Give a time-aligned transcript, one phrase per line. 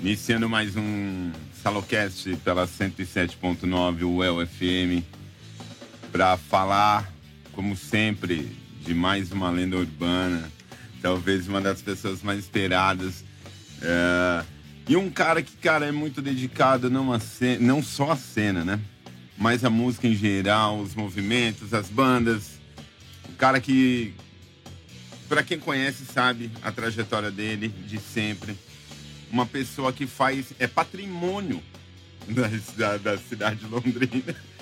[0.00, 5.04] Iniciando mais um Salocast pela 107.9 UEL FM
[6.12, 7.12] para falar,
[7.52, 10.52] como sempre, de mais uma lenda urbana,
[11.02, 13.24] talvez uma das pessoas mais esperadas.
[13.82, 14.44] É...
[14.88, 18.64] E um cara que, cara, é muito dedicado não, a cena, não só a cena,
[18.64, 18.78] né?
[19.36, 22.52] Mas a música em geral, os movimentos, as bandas.
[23.28, 24.14] O cara que,
[25.28, 28.56] para quem conhece, sabe a trajetória dele de sempre
[29.30, 30.52] uma pessoa que faz.
[30.58, 31.62] é patrimônio
[32.76, 34.34] da, da cidade de Londrina.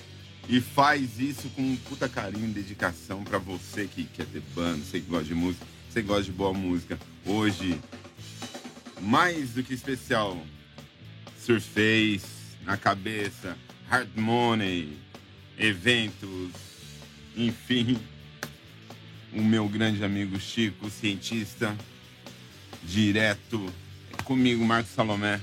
[0.49, 4.79] E faz isso com um puta carinho e dedicação para você que quer ter banda,
[4.79, 6.97] você que gosta de música, você que gosta de boa música.
[7.25, 7.81] Hoje,
[9.01, 10.41] mais do que especial,
[11.37, 12.21] Surface
[12.65, 13.59] na cabeça,
[13.89, 14.97] Hard Money,
[15.59, 16.53] eventos,
[17.37, 17.99] enfim.
[19.33, 21.77] O meu grande amigo Chico, cientista,
[22.85, 23.69] direto
[24.27, 25.41] comigo, Marcos Salomé,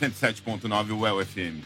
[0.00, 1.64] 107.9 UEL FM.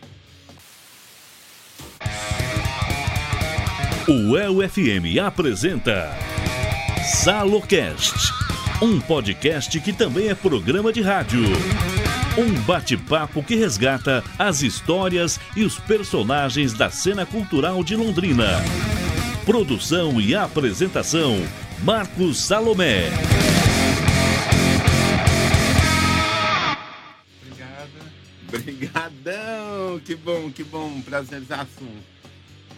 [4.09, 6.11] O UEL FM apresenta
[7.23, 8.33] Salocast,
[8.81, 11.43] um podcast que também é programa de rádio.
[12.37, 18.49] Um bate-papo que resgata as histórias e os personagens da cena cultural de Londrina.
[19.45, 21.37] Produção e apresentação:
[21.85, 23.32] Marcos Salomé.
[30.13, 31.89] Que bom, que bom, prazerzaço.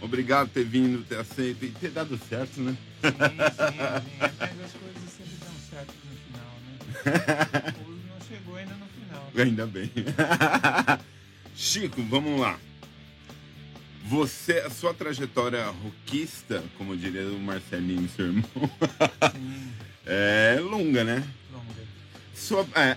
[0.00, 2.76] Obrigado por ter vindo, ter aceito e ter dado certo, né?
[3.02, 3.78] Sim, sim,
[4.20, 7.74] Mas as coisas sempre dão certo no final, né?
[7.84, 9.32] O não chegou ainda no final.
[9.36, 9.90] Ainda bem.
[11.56, 12.56] Chico, vamos lá.
[14.04, 18.44] Você, a sua trajetória rockista, como diria o Marcelinho, seu irmão,
[19.34, 19.72] Sim,
[20.06, 21.26] é longa, né?
[21.52, 21.82] longa.
[22.32, 22.96] Sua, é,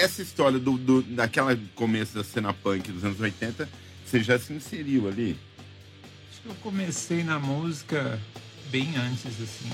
[0.00, 3.68] essa história do, do, daquela começo da cena punk dos anos 80,
[4.04, 5.36] você já se inseriu ali?
[6.30, 8.18] Acho que eu comecei na música
[8.70, 9.68] bem antes, assim,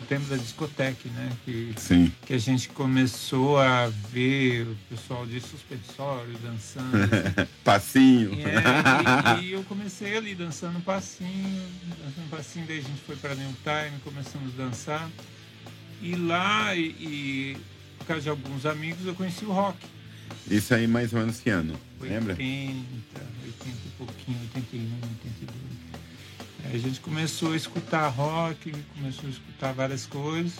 [0.00, 1.30] no tempo da discoteca, né?
[1.44, 2.12] Que, Sim.
[2.24, 6.96] que a gente começou a ver o pessoal de suspensório dançando.
[6.96, 7.48] assim.
[7.64, 8.32] Passinho.
[8.34, 11.62] E, é, e- e eu comecei ali dançando passinho,
[12.04, 15.10] dançando passinho, daí a gente foi para New Time, começamos a dançar.
[16.00, 17.56] E lá, e, e
[18.06, 19.76] por causa de alguns amigos, eu conheci o rock.
[20.48, 21.76] Isso aí mais ou menos que ano?
[22.00, 22.32] 80, Lembra?
[22.34, 24.94] 80 e pouquinho, 81,
[25.24, 25.56] 82.
[26.64, 30.52] Aí a gente começou a escutar rock, começou a escutar várias coisas.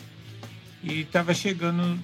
[0.82, 1.96] E estava chegando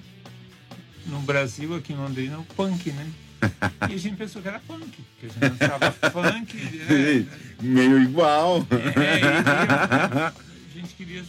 [1.07, 3.11] no Brasil, aqui em Londrina, o punk, né?
[3.89, 6.55] E a gente pensou que era punk, que a gente dançava funk.
[6.87, 7.27] né?
[7.61, 8.65] Meio igual.
[8.95, 10.33] É, e a
[10.73, 11.21] gente queria.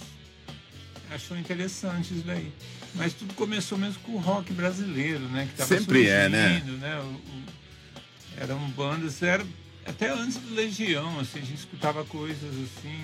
[1.10, 2.52] Achou interessante isso daí.
[2.94, 5.46] Mas tudo começou mesmo com o rock brasileiro, né?
[5.50, 6.62] Que tava Sempre é, né?
[6.80, 6.96] né?
[7.00, 7.44] O- o-
[8.36, 9.44] eram bandas, era
[9.86, 12.98] até antes do Legião, assim, a gente escutava coisas assim,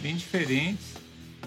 [0.00, 0.94] bem diferentes.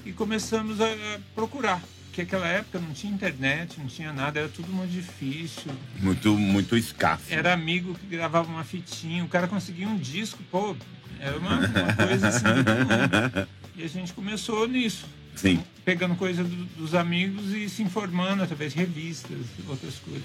[0.05, 1.81] E começamos a a procurar.
[2.05, 5.69] Porque naquela época não tinha internet, não tinha nada, era tudo muito difícil.
[5.99, 7.23] Muito, muito escasso.
[7.29, 10.75] Era amigo que gravava uma fitinha, o cara conseguia um disco, pô,
[11.19, 12.45] era uma, uma coisa assim.
[13.77, 15.61] E a gente começou nisso, Sim.
[15.83, 19.37] pegando coisa do- dos amigos e se informando através de revistas,
[19.67, 20.23] outras coisas.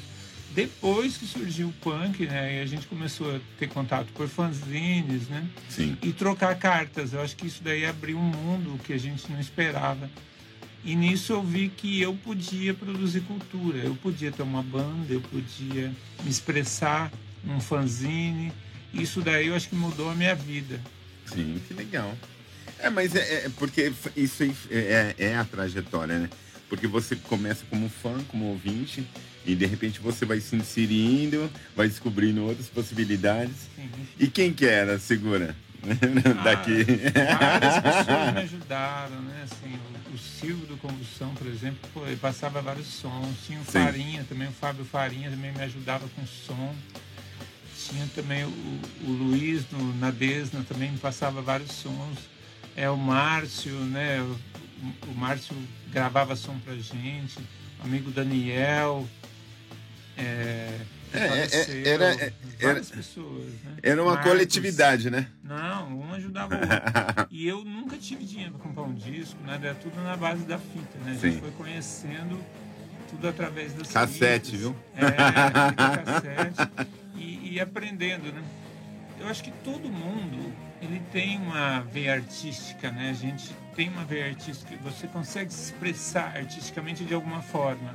[0.54, 5.28] Depois que surgiu o punk, né, e a gente começou a ter contato por fanzines,
[5.28, 5.96] né, Sim.
[6.02, 7.12] e trocar cartas.
[7.12, 10.10] Eu acho que isso daí abriu um mundo que a gente não esperava.
[10.82, 15.20] E nisso eu vi que eu podia produzir cultura, eu podia ter uma banda, eu
[15.20, 15.92] podia
[16.24, 17.12] me expressar
[17.44, 18.50] num fanzine.
[18.92, 20.80] Isso daí eu acho que mudou a minha vida.
[21.26, 22.16] Sim, que legal.
[22.82, 26.30] É, mas é, é porque isso aí é, é a trajetória, né?
[26.68, 29.06] Porque você começa como fã, como ouvinte,
[29.44, 33.54] e de repente você vai se inserindo, vai descobrindo outras possibilidades.
[33.76, 35.56] Sim, E quem que era, segura?
[36.44, 36.84] Daqui.
[37.38, 39.44] Várias pessoas me ajudaram, né?
[39.44, 39.78] Assim,
[40.10, 43.36] o, o Silvio do Combustão, por exemplo, pô, ele passava vários sons.
[43.46, 43.72] Tinha o Sim.
[43.72, 46.74] Farinha também, o Fábio Farinha também me ajudava com som.
[47.88, 48.48] Tinha também o,
[49.06, 52.18] o Luiz no, na Desna também me passava vários sons.
[52.76, 54.20] É o Márcio, né?
[54.22, 55.54] O, o Márcio
[55.90, 57.38] gravava som pra gente.
[57.80, 59.06] O amigo Daniel.
[60.16, 60.78] É,
[61.12, 63.76] É, é, era- é, várias pessoas, né?
[63.82, 64.30] Era uma Marcos.
[64.30, 65.26] coletividade, né?
[65.42, 67.26] Não, um ajudava o outro.
[67.30, 69.58] E eu nunca tive dinheiro para comprar um disco, né?
[69.62, 71.10] Era tudo na base da fita, né?
[71.12, 71.40] A gente Sim.
[71.40, 72.38] foi conhecendo
[73.10, 74.60] tudo através das Cassete, fitas.
[74.60, 74.76] viu?
[74.94, 75.10] É,
[76.04, 76.70] cassete.
[77.16, 78.42] E, e aprendendo, né?
[79.18, 83.10] Eu acho que todo mundo, ele tem uma veia artística, né?
[83.10, 84.74] A gente tem uma veia artística.
[84.82, 87.94] Você consegue se expressar artisticamente de alguma forma.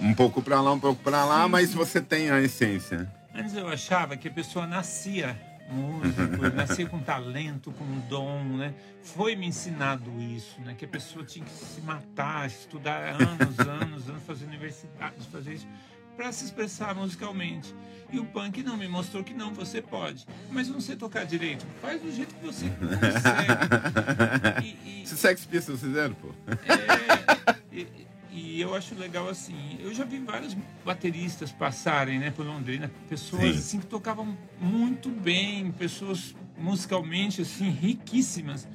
[0.00, 3.10] Um pouco pra lá, um pouco pra lá, Sim, mas você tem a essência.
[3.34, 5.38] Antes eu achava que a pessoa nascia
[5.68, 8.74] músico, nascia com talento, com dom, né?
[9.02, 10.74] Foi me ensinado isso, né?
[10.76, 15.68] Que a pessoa tinha que se matar, estudar anos, anos, anos, fazer universidade, fazer isso,
[16.16, 17.74] para se expressar musicalmente.
[18.12, 20.24] E o punk não me mostrou que não, você pode.
[20.50, 21.66] Mas não sei tocar direito.
[21.82, 24.64] Faz do jeito que você consegue.
[24.64, 26.28] E- e- Se Sex Pistols fizeram, pô.
[26.68, 27.86] é, e,
[28.30, 29.76] e eu acho legal assim.
[29.80, 33.58] Eu já vi vários bateristas passarem, né, por Londrina, pessoas Sim.
[33.58, 38.68] assim que tocavam muito bem, pessoas musicalmente assim riquíssimas.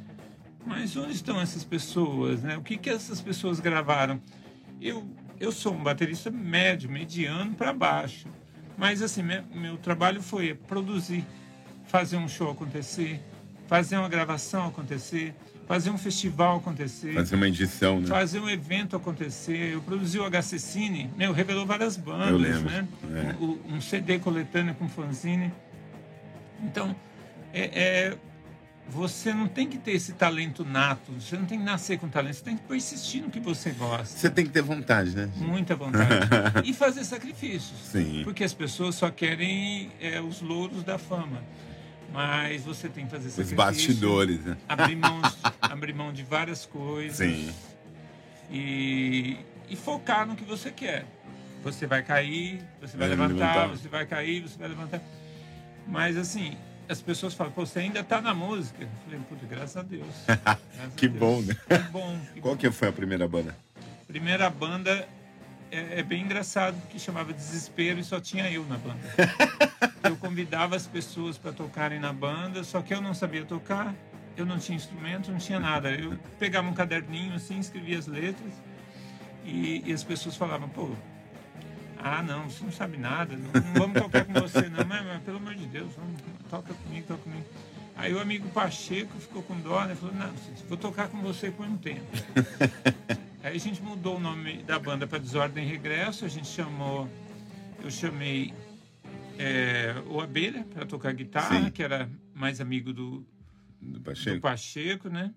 [0.65, 2.55] Mas onde estão essas pessoas, né?
[2.57, 4.21] O que que essas pessoas gravaram?
[4.79, 5.07] Eu
[5.41, 8.27] eu sou um baterista médio, mediano para baixo.
[8.77, 11.25] Mas assim, me- meu trabalho foi produzir,
[11.88, 13.19] fazer um show acontecer,
[13.67, 15.33] fazer uma gravação acontecer,
[15.67, 18.07] fazer um festival acontecer Fazer uma edição, né?
[18.07, 19.73] fazer um evento acontecer.
[19.73, 22.88] Eu produzi o HC Cine, meu, revelou várias Eu bandas, lembro, né?
[23.39, 23.43] é.
[23.43, 25.51] Um, um CD coletâneo com fanzine.
[26.63, 26.95] Então,
[27.53, 27.61] é,
[28.09, 28.17] é,
[28.91, 32.35] você não tem que ter esse talento nato, você não tem que nascer com talento,
[32.35, 34.17] você tem que persistir no que você gosta.
[34.19, 35.29] Você tem que ter vontade, né?
[35.38, 36.09] Muita vontade.
[36.65, 37.79] e fazer sacrifícios.
[37.89, 38.21] Sim.
[38.25, 41.41] Porque as pessoas só querem é, os louros da fama.
[42.13, 43.55] Mas você tem que fazer Os sacrifício.
[43.55, 44.57] bastidores, né?
[44.67, 47.49] Abrir mão, de, abrir mão de várias coisas Sim.
[48.51, 49.38] e,
[49.69, 51.05] e focar no que você quer.
[51.63, 53.67] Você vai cair, você vai Vai levantar, levantar.
[53.67, 55.01] você vai cair, você vai levantar.
[55.88, 56.57] Mas assim,
[56.91, 58.83] as pessoas falam, Pô, você ainda está na música.
[58.83, 60.07] Eu falei, puta, graças a Deus.
[60.27, 61.19] Graças a Que Deus.
[61.19, 61.55] bom, né?
[61.67, 62.19] Que bom.
[62.33, 62.59] que Qual bom.
[62.59, 63.55] que foi a primeira banda?
[64.07, 65.07] Primeira banda
[65.71, 68.99] é, é bem engraçado, que chamava Desespero e só tinha eu na banda.
[70.03, 73.95] eu convidava as pessoas para tocarem na banda, só que eu não sabia tocar,
[74.35, 75.91] eu não tinha instrumento, não tinha nada.
[75.91, 78.51] Eu pegava um caderninho assim, escrevia as letras
[79.45, 80.89] e, e as pessoas falavam, pô,
[82.03, 85.24] ah não, você não sabe nada, não, não vamos tocar com você não, mas, mas,
[85.24, 87.45] pelo amor de Deus, vamos, toca comigo, toca comigo.
[87.95, 89.95] Aí o amigo Pacheco ficou com dó, né?
[89.95, 90.33] Falou, não,
[90.68, 92.01] vou tocar com você por um tempo.
[93.44, 97.09] Aí a gente mudou o nome da banda para Desordem Regresso, a gente chamou,
[97.83, 98.53] eu chamei
[99.38, 101.71] é, o Abelha para tocar guitarra, Sim.
[101.71, 103.25] que era mais amigo do,
[103.81, 104.42] Do do Pacheco?
[104.42, 105.33] Pacheco, né?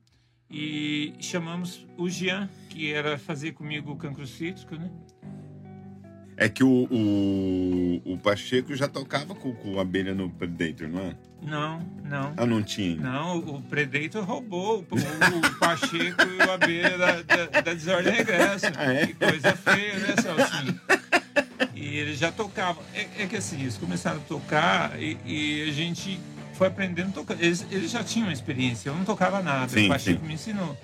[0.50, 4.90] E chamamos o Jean, que era fazer comigo o cancro cítrico, né?
[6.36, 11.00] É que o, o, o Pacheco já tocava com, com a abelha no Predator, não
[11.00, 11.14] é?
[11.42, 12.32] Não, não.
[12.36, 12.96] Ah, não tinha.
[12.96, 18.66] Não, o Predator roubou o, o- Pacheco e o Abelha da, da, da Desordem Regresso.
[18.76, 19.06] Ah, é?
[19.06, 20.80] Que coisa feia, né, Celcinho?
[21.74, 22.82] E eles já tocavam.
[22.94, 26.18] É, é que assim, eles começaram a tocar e, e a gente
[26.54, 27.34] foi aprendendo a tocar.
[27.40, 30.26] Eles, eles já tinham experiência, eu não tocava nada, Sim, o Pacheco sim.
[30.26, 30.76] me ensinou.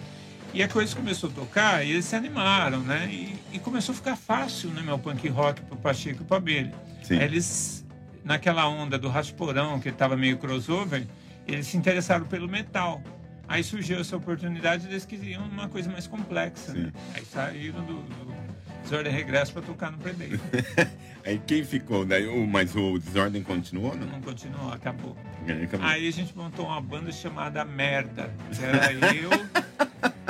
[0.53, 3.09] E a coisa começou a tocar e eles se animaram, né?
[3.11, 6.75] E, e começou a ficar fácil, né, meu punk rock pro Pacheco e pro Abelha.
[7.09, 7.85] Eles,
[8.25, 11.07] naquela onda do Rasporão, que estava meio crossover,
[11.47, 13.03] eles se interessaram pelo metal.
[13.49, 16.73] Aí surgiu essa oportunidade e eles queriam uma coisa mais complexa.
[16.73, 16.93] Né?
[17.15, 18.35] Aí saíram do, do
[18.83, 20.39] Desordem Regresso para tocar no Predator.
[21.27, 22.05] Aí quem ficou?
[22.05, 24.07] Daí, o, mas o Desordem continuou, não?
[24.07, 25.17] Não continuou, acabou.
[25.47, 25.87] Aí acabou.
[25.87, 28.33] Aí a gente montou uma banda chamada Merda.
[28.61, 29.31] Era eu,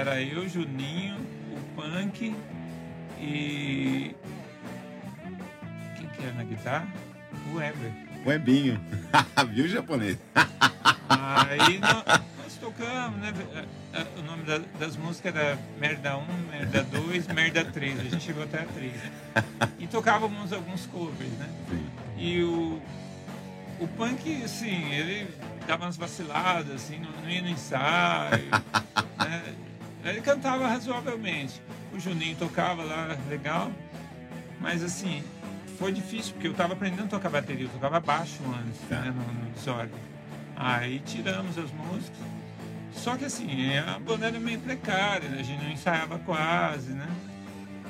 [0.00, 1.16] era eu, Juninho,
[1.52, 2.34] o Punk
[3.20, 4.14] e.
[5.96, 6.88] Quem que era na guitarra?
[7.52, 7.92] O Weber.
[8.26, 8.80] Webinho.
[9.52, 10.18] Viu, japonês?
[11.08, 12.04] Aí nó-
[12.42, 13.32] nós, tocamos, né?
[13.92, 18.00] É, é, O nome da- das músicas era Merda 1, Merda 2, Merda 3.
[18.00, 18.92] A gente chegou até a 3.
[19.78, 21.48] E tocávamos alguns covers, né?
[21.68, 21.86] Sim.
[22.16, 22.80] E o,
[23.80, 25.28] o punk, assim, ele
[25.66, 28.48] dava umas vaciladas, assim, não, não ia no ensaio.
[29.18, 29.42] né?
[30.04, 31.60] Ele cantava razoavelmente.
[31.92, 33.70] O Juninho tocava lá, legal.
[34.60, 35.22] Mas, assim,
[35.78, 37.66] foi difícil, porque eu estava aprendendo a tocar bateria.
[37.66, 39.00] Eu tocava baixo antes, Tá.
[39.00, 39.98] né, no, desordem.
[40.56, 42.18] Aí tiramos as músicas.
[42.92, 45.38] Só que, assim, a banda era meio precária, né?
[45.40, 47.08] a gente não ensaiava quase, né?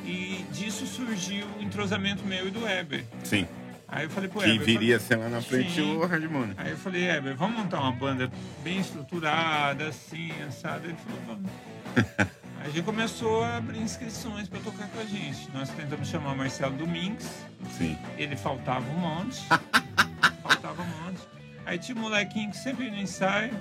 [0.04, 3.04] E disso surgiu o entrosamento meu e do Weber.
[3.24, 3.46] Sim.
[3.92, 5.97] Aí eu falei pro Que Heber, eu viria a ser lá na frente Sim.
[5.97, 8.30] o falei- Aí eu falei, Heber, vamos montar uma banda
[8.62, 10.87] bem estruturada, assim, assada.
[10.87, 11.50] Ele falou, vamos.
[12.61, 15.49] Aí a gente começou a abrir inscrições para tocar com a gente.
[15.52, 17.28] Nós tentamos chamar o Marcelo Domingues,
[17.76, 17.97] Sim.
[18.16, 19.42] ele faltava um monte.
[20.42, 21.20] faltava um monte.
[21.66, 23.52] Aí tinha um molequinho que sempre ia no ensaio,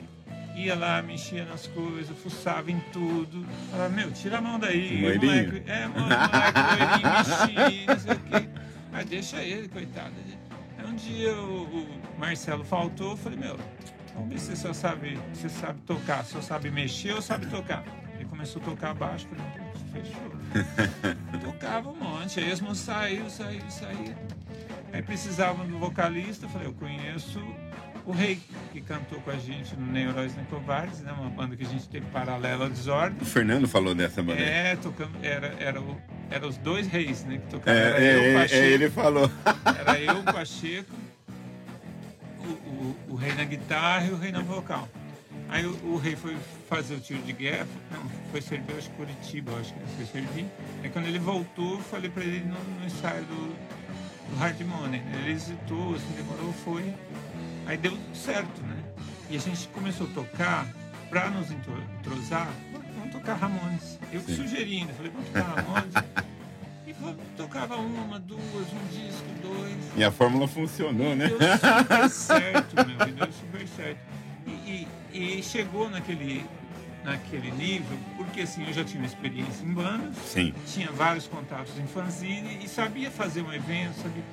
[0.54, 3.46] ia lá, mexia nas coisas, fuçava em tudo.
[3.72, 5.02] Falava, meu, tira a mão daí.
[5.02, 5.48] Loirinho?
[5.48, 8.50] moleque, é, mano, moleque, loirinho, mexia, não sei o quê.
[8.92, 10.14] Aí deixa ele, coitado.
[10.78, 13.58] Aí um dia o, o Marcelo faltou, eu falei, meu,
[14.14, 17.84] vamos ver se você só sabe, você sabe tocar, só sabe mexer ou sabe tocar.
[18.16, 21.40] Ele começou a tocar baixo, falei, "Putz, fechou.
[21.52, 24.16] Tocava um monte, aí as moças saíram, saíram, saíram.
[24.92, 27.40] Aí precisavam do vocalista, eu falei, eu conheço
[28.06, 28.40] o Rei,
[28.72, 31.12] que cantou com a gente no Neuróis Nem Covardes, né?
[31.12, 33.20] Uma banda que a gente teve paralela à Desordem.
[33.22, 34.42] O Fernando falou dessa banda.
[34.42, 35.96] É, tocando, era, era, o,
[36.32, 37.38] era os dois reis, né?
[37.38, 37.80] Que tocavam.
[37.80, 39.32] É, era é, eu, é, Pacheco, é, ele falou.
[39.80, 40.96] Era eu, o Pacheco,
[42.40, 44.88] o, o, o rei na guitarra e o rei na vocal.
[45.50, 46.38] Aí o, o, rei foi
[46.70, 50.46] fazer o tiro de guerra, não, foi servir, acho que Curitiba, acho que foi servir.
[50.84, 53.56] Aí quando ele voltou, eu falei pra ele no, no ensaio do,
[54.30, 55.02] do Hard Money.
[55.02, 55.22] Né?
[55.24, 56.94] Ele hesitou, assim, demorou, foi.
[57.66, 58.78] Aí deu certo, né?
[59.32, 60.68] E a gente começou a tocar,
[61.10, 62.48] pra nos entrosar,
[63.20, 64.00] tocar Ramones.
[64.12, 64.36] Eu Sim.
[64.36, 65.94] sugeri ainda, falei, vamos tocar Ramones.
[66.88, 66.94] e
[67.38, 69.78] tocava uma, duas, um disco, dois.
[69.96, 71.28] E a fórmula funcionou, né?
[71.28, 74.00] Deu super certo, meu, deu super certo.
[74.48, 76.46] E, e, e chegou naquele,
[77.04, 80.54] naquele nível, porque assim, eu já tinha experiência em bandas, Sim.
[80.66, 84.24] tinha vários contatos em fanzine e sabia fazer um evento, sabia...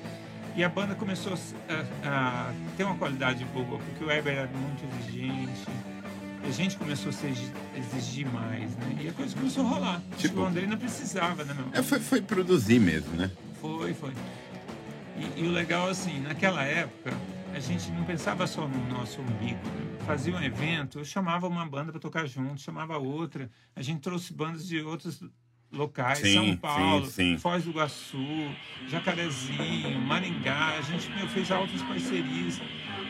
[0.57, 4.83] E a banda começou a, a, ter uma qualidade boa, porque o Weber era muito
[5.01, 5.67] exigente,
[6.47, 7.27] a gente começou a se
[7.77, 8.99] exigir mais, né?
[9.01, 10.03] E a coisa começou a rolar.
[10.17, 11.67] Tipo, o André não precisava, né, meu?
[11.73, 13.31] É, foi, foi produzir mesmo, né?
[13.61, 14.13] Foi, foi.
[15.17, 17.13] E, e, o legal, assim, naquela época,
[17.53, 19.59] a gente não pensava só no nosso umbigo.
[19.65, 19.99] Né?
[20.07, 23.51] Fazia um evento, eu chamava uma banda para tocar junto, chamava outra.
[23.75, 25.21] A gente trouxe bandas de outros
[25.77, 27.39] locais, sim, São Paulo, sim, sim.
[27.39, 28.51] Foz do Iguaçu,
[28.89, 30.77] Jacarezinho, Maringá.
[30.79, 32.61] A gente meu, fez altas parcerias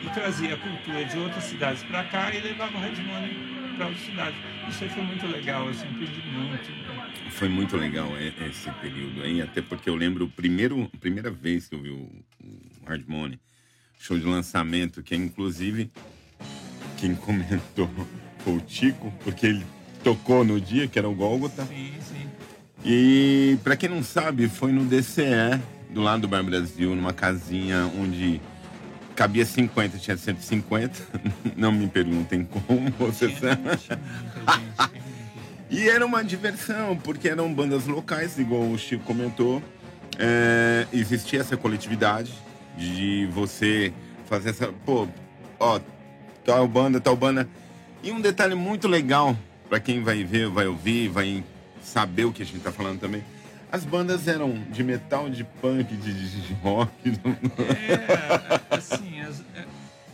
[0.03, 3.35] e trazia a cultura de outras cidades para cá e levava o Red Money
[3.77, 4.39] para outras cidades.
[4.69, 7.31] Isso aí foi muito legal, assim, aprendi muito.
[7.31, 11.67] Foi muito legal esse período aí, até porque eu lembro o primeiro, a primeira vez
[11.67, 12.09] que eu vi o,
[12.43, 13.39] o Hard Money,
[13.99, 15.91] show de lançamento, que é inclusive
[16.97, 17.89] quem comentou
[18.39, 19.65] foi o Tico, porque ele
[20.03, 21.65] tocou no dia, que era o Gólgota.
[21.65, 22.29] Sim, sim.
[22.83, 27.91] E para quem não sabe, foi no DCE, do lado do Bar Brasil, numa casinha
[27.99, 28.41] onde
[29.15, 30.99] cabia 50, tinha 150.
[31.57, 33.61] Não me perguntem como você sabe.
[35.69, 39.61] E era uma diversão, porque eram bandas locais, igual o Chico comentou.
[40.17, 42.33] É, existia essa coletividade
[42.77, 43.91] de você
[44.27, 44.67] fazer essa.
[44.85, 45.09] Pô,
[45.59, 45.81] ó,
[46.45, 47.49] tal banda, tal banda.
[48.01, 51.43] E um detalhe muito legal para quem vai ver, vai ouvir, vai
[51.87, 53.23] saber o que a gente tá falando também.
[53.71, 56.91] As bandas eram de metal, de punk, de, de, rock.
[58.69, 59.65] É, assim, as, é,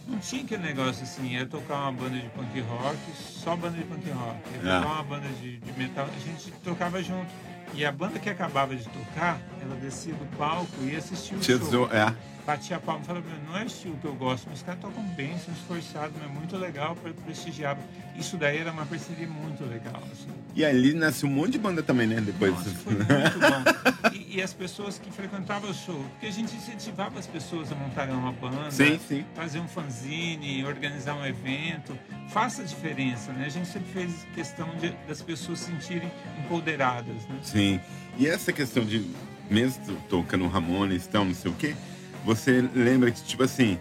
[0.07, 3.83] não tinha aquele negócio assim, ia tocar uma banda de punk rock, só banda de
[3.83, 4.37] punk rock.
[4.53, 4.93] Ia tocar é.
[4.93, 7.29] uma banda de, de metal, a gente tocava junto.
[7.75, 11.89] E a banda que acabava de tocar, ela descia do palco e assistia o show.
[11.91, 14.81] É batia a palma e falava, não é estilo que eu gosto, mas os caras
[14.81, 17.77] tocam bem, são esforçados, é muito legal, para prestigiar.
[18.17, 20.01] Isso daí era uma parceria muito legal.
[20.11, 20.27] Assim.
[20.55, 22.21] E ali nasceu um monte de banda também, né?
[22.21, 24.11] Depois Nossa, foi muito bom.
[24.13, 27.75] E, e, as pessoas que frequentavam o show, porque a gente incentivava as pessoas a
[27.75, 29.25] montarem uma banda, sim, sim.
[29.33, 31.97] fazer um fanzine, organizar um evento.
[32.29, 33.45] Faça a diferença, né?
[33.45, 37.39] A gente sempre fez questão de, das pessoas se sentirem empoderadas, né?
[37.41, 37.79] Sim.
[38.17, 39.09] E essa questão de,
[39.49, 41.75] mesmo tocando Ramones, então, não sei o quê,
[42.23, 43.79] você lembra que, tipo assim,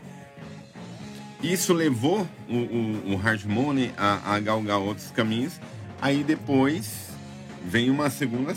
[1.43, 5.61] isso levou o, o, o Hard Money a, a galgar outros caminhos.
[6.01, 7.11] Aí depois
[7.65, 8.55] vem uma segunda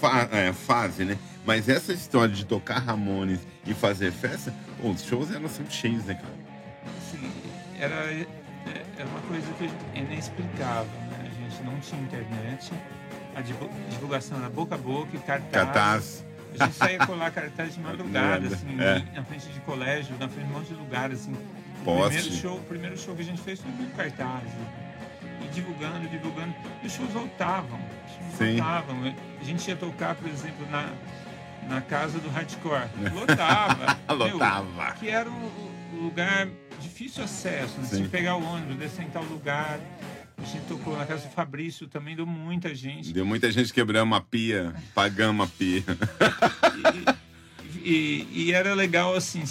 [0.00, 1.18] fa é, fase, né?
[1.44, 6.04] Mas essa história de tocar Ramones e fazer festa, pô, os shows eram sempre cheios,
[6.04, 6.34] né, cara?
[7.10, 7.30] Sim,
[7.78, 8.26] era, é,
[8.96, 9.64] era uma coisa que
[9.94, 11.30] é inexplicável, né?
[11.30, 12.72] A gente não tinha internet,
[13.34, 13.40] a
[13.90, 15.50] divulgação era boca a boca e cartaz.
[15.50, 16.24] cartaz
[16.58, 19.16] a gente saía colar cartaz de madrugada, assim, é.
[19.16, 21.34] na frente de colégio, na frente de um monte de lugar, assim.
[21.84, 24.48] O primeiro show, o primeiro show que a gente fez foi com cartaz.
[25.42, 26.54] E divulgando, divulgando.
[26.82, 27.80] E os shows voltavam.
[28.06, 29.14] Os shows voltavam.
[29.40, 30.92] A gente ia tocar, por exemplo, na,
[31.68, 32.88] na casa do hardcore.
[33.12, 33.98] Lotava.
[34.14, 34.84] Lotava.
[34.84, 36.48] Meu, que era um lugar
[36.80, 37.80] difícil acesso.
[37.80, 37.88] Né?
[37.90, 39.80] Que pegar o ônibus, descer em tal lugar.
[40.42, 43.12] A gente tocou na casa do Fabrício, também deu muita gente.
[43.12, 45.84] Deu muita gente quebrando uma pia, pagando uma pia.
[47.84, 49.44] e, e, e, era legal assim,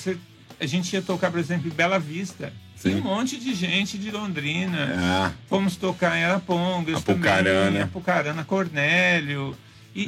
[0.60, 2.52] a gente ia tocar, por exemplo, em Bela Vista.
[2.76, 2.96] Sim.
[2.96, 5.32] um monte de gente de Londrina.
[5.32, 5.48] É.
[5.48, 7.66] Fomos tocar em Arapongas Apucarana.
[7.66, 9.56] também, Apucarana, Cornélio.
[9.96, 10.02] E,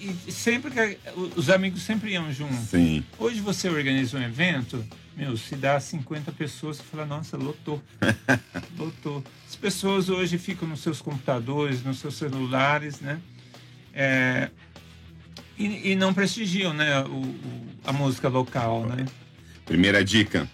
[0.00, 0.98] e, e, sempre que
[1.36, 2.68] os amigos sempre iam juntos.
[2.70, 3.04] Sim.
[3.18, 4.84] Hoje você organiza um evento,
[5.16, 7.80] meu, se dá 50 pessoas, você fala, nossa, lotou.
[8.76, 9.22] lotou.
[9.48, 13.20] As pessoas hoje ficam nos seus computadores, nos seus celulares, né?
[13.92, 14.50] É,
[15.56, 19.06] e, e, não prestigiam, né, o, o, a música local, né?
[19.64, 20.48] Primeira dica,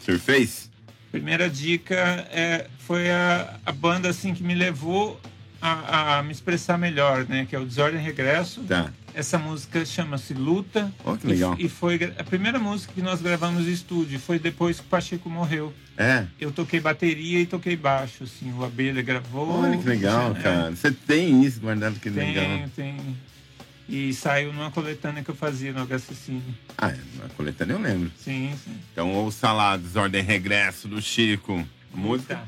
[0.00, 0.68] Surface?
[1.12, 1.94] Primeira dica
[2.32, 5.20] é, foi a, a banda, assim, que me levou
[5.62, 7.46] a, a me expressar melhor, né?
[7.48, 8.64] Que é o Desordem Regresso.
[8.64, 8.92] Tá.
[9.14, 10.92] Essa música chama-se Luta.
[11.04, 11.54] Oh, que legal.
[11.56, 14.18] E, e, foi a primeira música que nós gravamos em estúdio.
[14.18, 15.72] Foi depois que o Pacheco morreu.
[15.96, 16.26] É.
[16.40, 18.52] Eu toquei bateria e toquei baixo, assim.
[18.52, 19.62] O Abelha gravou.
[19.62, 20.42] Olha que legal, é.
[20.42, 20.70] cara.
[20.72, 22.44] Você tem isso guardado, que tenho, legal.
[22.44, 23.16] Tenho, tenho.
[23.88, 26.58] E saiu numa coletânea que eu fazia no HCCine.
[26.76, 28.10] Ah, é, na coletânea eu lembro.
[28.18, 28.76] Sim, sim.
[28.92, 31.64] Então ouça lá, Desordem Regresso do Chico.
[31.92, 32.42] A música?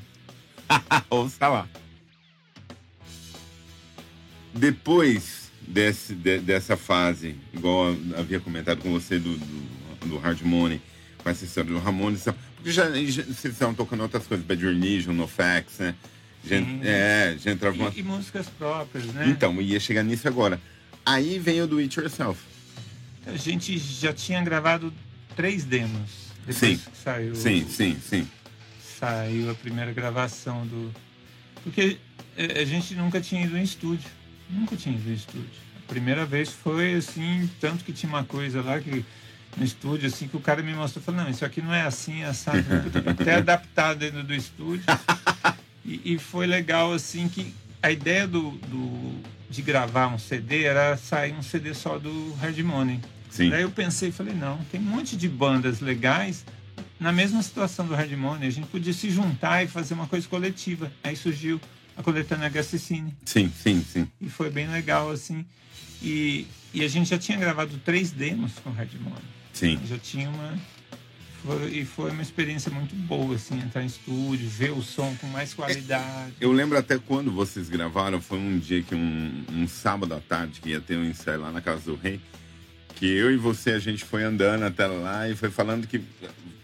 [1.09, 1.69] ouça lá.
[4.53, 10.81] Depois desse, de, dessa fase, igual havia comentado com você do, do, do Hard Money,
[11.19, 12.25] com essa história do Ramones,
[12.67, 15.95] porque já, já vocês estavam tocando outras coisas, Bad Religion, NoFX, né?
[16.47, 16.81] Sim.
[16.85, 17.93] é, já entrava e, uma...
[17.97, 19.29] e músicas próprias, né?
[19.29, 20.61] Então, ia chegar nisso agora.
[21.05, 22.41] Aí vem o Do It Yourself.
[23.27, 24.93] A gente já tinha gravado
[25.35, 26.11] três demos.
[26.47, 26.81] Depois sim.
[27.05, 27.35] saiu.
[27.35, 28.29] Sim, sim, sim.
[28.99, 30.93] Saiu a primeira gravação do.
[31.63, 31.99] Porque
[32.37, 34.09] a gente nunca tinha ido em estúdio.
[34.51, 35.49] Nunca tinha em estúdio.
[35.85, 39.05] A primeira vez foi assim, tanto que tinha uma coisa lá que
[39.57, 42.23] no estúdio, assim, que o cara me mostrou, falou, não, isso aqui não é assim,
[42.23, 42.51] é assim,
[43.09, 44.85] até adaptado dentro do estúdio.
[45.85, 50.97] E, e, foi legal, assim, que a ideia do, do, de gravar um CD era
[50.97, 53.01] sair um CD só do Hard Money.
[53.31, 53.51] Sim.
[53.51, 56.45] Daí eu pensei, falei, não, tem um monte de bandas legais
[56.99, 60.27] na mesma situação do Hard Money, a gente podia se juntar e fazer uma coisa
[60.29, 60.91] coletiva.
[61.05, 61.61] Aí surgiu
[61.97, 64.09] a coletânea HC Sim, sim, sim.
[64.21, 65.45] E foi bem legal, assim.
[66.03, 69.23] E, e a gente já tinha gravado três demos com o Money.
[69.53, 69.81] Sim.
[69.87, 70.59] Já tinha uma...
[71.43, 75.27] Foi, e foi uma experiência muito boa, assim, entrar em estúdio, ver o som com
[75.29, 76.33] mais qualidade.
[76.41, 80.61] Eu lembro até quando vocês gravaram, foi um dia que um, um sábado à tarde,
[80.61, 82.21] que ia ter um ensaio lá na Casa do Rei,
[82.97, 86.03] que eu e você, a gente foi andando até lá e foi falando que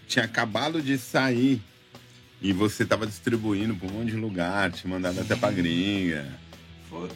[0.09, 1.63] tinha acabado de sair
[2.43, 6.27] e você estava distribuindo para um monte de lugar, te mandado até pra gringa.
[6.91, 7.09] Foi,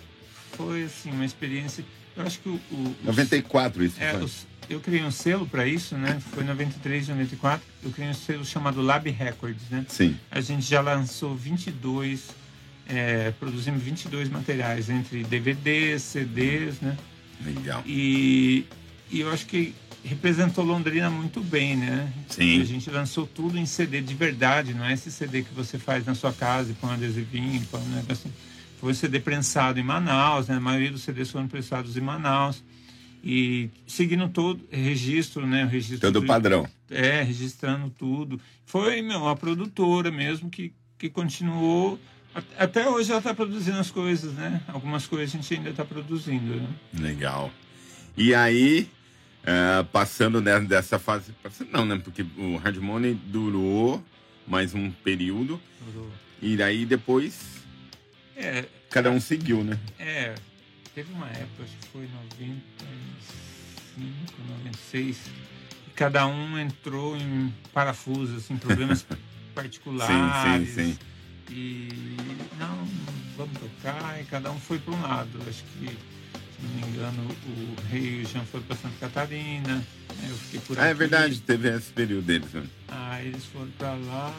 [0.52, 1.84] foi, assim, uma experiência...
[2.16, 2.54] Eu acho que o...
[2.70, 4.22] o 94 isso é, foi.
[4.22, 6.18] Os, eu criei um selo para isso, né?
[6.32, 7.60] Foi em 93, 94.
[7.84, 9.84] Eu criei um selo chamado Lab Records, né?
[9.88, 10.16] Sim.
[10.30, 12.28] A gente já lançou 22,
[12.88, 16.96] é, produzimos 22 materiais, entre DVDs, CDs, né?
[17.44, 17.82] Legal.
[17.84, 18.64] E,
[19.10, 22.12] e eu acho que representou Londrina muito bem, né?
[22.28, 22.61] Sim.
[22.61, 26.04] A gente lançou tudo em CD de verdade, não é esse CD que você faz
[26.06, 28.30] na sua casa e põe um adesivinho, põe um negócio.
[28.78, 30.56] Foi um CD prensado em Manaus, né?
[30.56, 32.62] A maioria dos CDs foram prensados em Manaus
[33.28, 35.64] e seguindo todo registro, né?
[35.64, 36.68] O registro Todo do, padrão.
[36.88, 38.40] É, registrando tudo.
[38.64, 41.98] Foi meu, uma produtora mesmo que, que continuou.
[42.56, 44.61] Até hoje ela está produzindo as coisas, né?
[44.68, 46.54] Algumas coisas a gente ainda está produzindo.
[46.54, 46.68] Né?
[46.94, 47.50] Legal.
[48.16, 48.88] E aí,
[49.46, 51.32] uh, passando dessa fase.
[51.70, 52.00] Não, né?
[52.02, 54.02] Porque o Hard Money durou
[54.46, 55.61] mais um período.
[55.92, 56.11] Durou.
[56.42, 57.62] E aí depois.
[58.37, 59.78] É, cada um seguiu, né?
[59.98, 60.35] É,
[60.94, 65.18] teve uma época, acho que foi 95, 96,
[65.87, 69.06] e cada um entrou em parafusos, assim, problemas
[69.54, 70.68] particulares.
[70.68, 70.98] Sim, sim, sim.
[71.48, 71.88] E
[72.59, 72.87] não,
[73.38, 75.40] vamos tocar, e cada um foi para um lado.
[75.48, 75.96] Acho que,
[76.56, 79.76] se não me engano, o Rei Jean foram para Santa Catarina.
[79.76, 79.84] Né?
[80.28, 80.90] Eu fiquei por ah, aqui.
[80.90, 82.52] é verdade, teve esse período deles.
[82.52, 82.64] Né?
[82.88, 84.34] Aí eles foram para lá.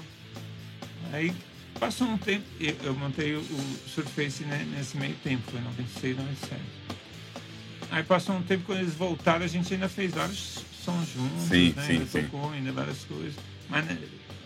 [1.14, 1.34] Aí
[1.80, 2.46] passou um tempo,
[2.84, 3.46] eu montei o
[3.88, 6.62] Surface nesse meio tempo, foi 96, 97.
[7.92, 11.74] Aí passou um tempo, quando eles voltaram, a gente ainda fez vários sons juntos, sim,
[11.76, 11.84] né?
[11.86, 12.24] sim, ainda sim.
[12.24, 13.36] tocou ainda várias coisas.
[13.70, 13.98] Mas né,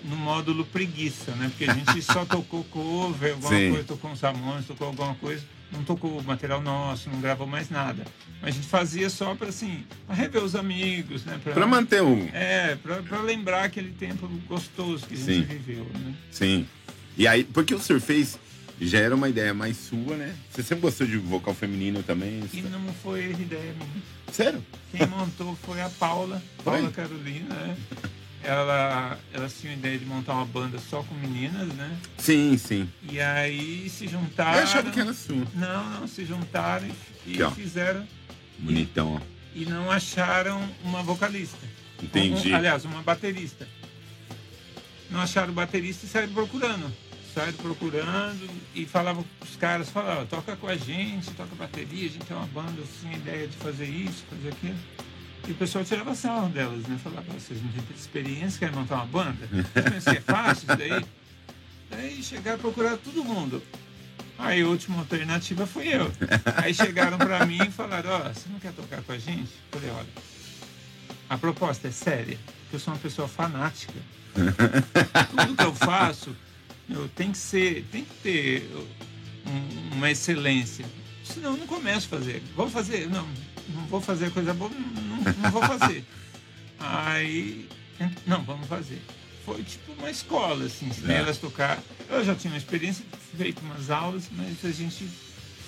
[0.04, 1.50] no módulo preguiça, né?
[1.50, 5.84] Porque a gente só tocou cover, alguma coisa, tocou uns Ramones, tocou alguma coisa, não
[5.84, 8.06] tocou material nosso, não gravou mais nada.
[8.42, 11.40] Mas a gente fazia só para assim, pra rever os amigos, né?
[11.44, 12.28] Pra manter o.
[12.34, 15.42] É, pra, pra lembrar aquele tempo gostoso que a gente Sim.
[15.44, 16.14] viveu, né?
[16.32, 16.68] Sim.
[17.18, 18.38] E aí, porque o Surface
[18.80, 20.36] já era uma ideia mais sua, né?
[20.50, 22.42] Você sempre gostou de vocal feminino também?
[22.52, 24.04] E não foi ideia minha.
[24.32, 24.66] Sério?
[24.92, 26.74] Quem montou foi a Paula, Foi?
[26.74, 27.78] Paula Carolina, né?
[28.44, 31.96] Ela, elas tinham a ideia de montar uma banda só com meninas, né?
[32.18, 32.90] Sim, sim.
[33.10, 34.58] E aí se juntaram.
[34.58, 35.46] Eu achava que era sua.
[35.54, 36.88] Não, não, se juntaram
[37.26, 38.08] e, Aqui, fizeram.
[38.58, 39.20] Bonitão, ó.
[39.54, 41.58] E não acharam uma vocalista.
[42.02, 42.52] Entendi.
[42.52, 43.68] Um- aliás, uma baterista.
[45.10, 46.92] Não acharam baterista e saíram procurando.
[47.36, 52.26] Saíram procurando e falavam os caras, falavam, toca com a gente, toca bateria, a gente
[52.26, 54.76] tem uma banda assim, ideia de fazer isso, fazer aquilo.
[55.48, 57.00] E o pessoal tirava sarro delas, né?
[57.04, 59.48] Falava, vocês não têm experiência, querem montar uma banda?
[59.74, 61.06] Pensei, é fácil isso daí?
[61.90, 63.62] Daí chegaram a procurar todo mundo.
[64.38, 66.12] Aí a última alternativa fui eu.
[66.56, 69.52] Aí chegaram pra mim e falaram, ó, você não quer tocar com a gente?
[69.72, 70.10] Eu falei, olha,
[71.30, 73.94] a proposta é séria, porque eu sou uma pessoa fanática.
[74.34, 76.36] Tudo que eu faço,
[76.90, 78.72] eu tenho que ser, tem que ter
[79.46, 80.86] um, uma excelência.
[81.24, 82.42] Senão eu não começo a fazer.
[82.56, 83.10] Vou fazer?
[83.10, 83.28] Não,
[83.70, 86.04] não vou fazer coisa boa, não, não vou fazer.
[86.80, 87.68] Aí,
[88.26, 89.02] não, vamos fazer.
[89.46, 91.20] Foi tipo uma escola, assim, ensinei é.
[91.20, 91.80] elas a tocar.
[92.10, 93.04] Eu já tinha uma experiência,
[93.38, 95.08] feito umas aulas, mas a gente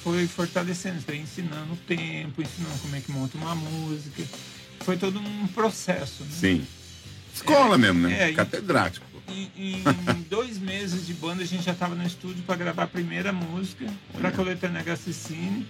[0.03, 4.23] foi fortalecendo, foi ensinando o tempo, ensinando como é que monta uma música.
[4.81, 6.23] Foi todo um processo.
[6.23, 6.29] Né?
[6.31, 6.67] Sim.
[7.33, 8.29] Escola é, mesmo, né?
[8.29, 9.05] É, Catedrático.
[9.29, 9.83] Em, em
[10.29, 13.85] dois meses de banda, a gente já estava no estúdio para gravar a primeira música
[14.11, 15.65] para a coletânea HCCine.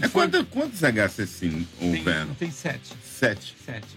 [0.00, 0.28] É foi...
[0.44, 2.26] quantos, HCCine houveram?
[2.34, 2.92] Tem, tem sete.
[3.04, 3.54] Sete.
[3.64, 3.96] Sete.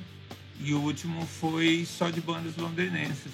[0.60, 3.32] E o último foi só de bandas londrinenses.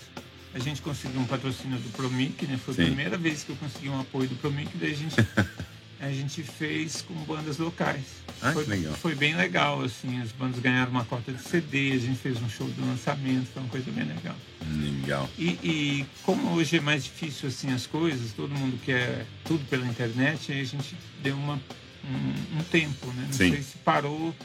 [0.53, 2.59] A gente conseguiu um patrocínio do Promic, né?
[2.63, 2.83] Foi Sim.
[2.83, 5.15] a primeira vez que eu consegui um apoio do Promic, daí a gente,
[5.99, 8.03] a gente fez com bandas locais.
[8.41, 8.93] Ah, foi, legal.
[8.95, 12.49] foi bem legal, assim, as bandas ganharam uma cota de CD, a gente fez um
[12.49, 14.35] show de lançamento, foi uma coisa bem legal.
[14.67, 15.29] Legal.
[15.37, 19.85] E, e como hoje é mais difícil, assim, as coisas, todo mundo quer tudo pela
[19.85, 21.61] internet, aí a gente deu uma,
[22.03, 23.23] um, um tempo, né?
[23.27, 23.51] Não Sim.
[23.51, 24.35] sei se parou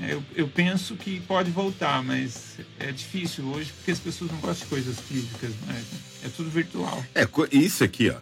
[0.00, 4.38] é, eu, eu, penso que pode voltar, mas é difícil hoje porque as pessoas não
[4.38, 5.84] gostam de coisas físicas, né?
[6.24, 7.04] é tudo virtual.
[7.14, 8.16] É, isso aqui, ó,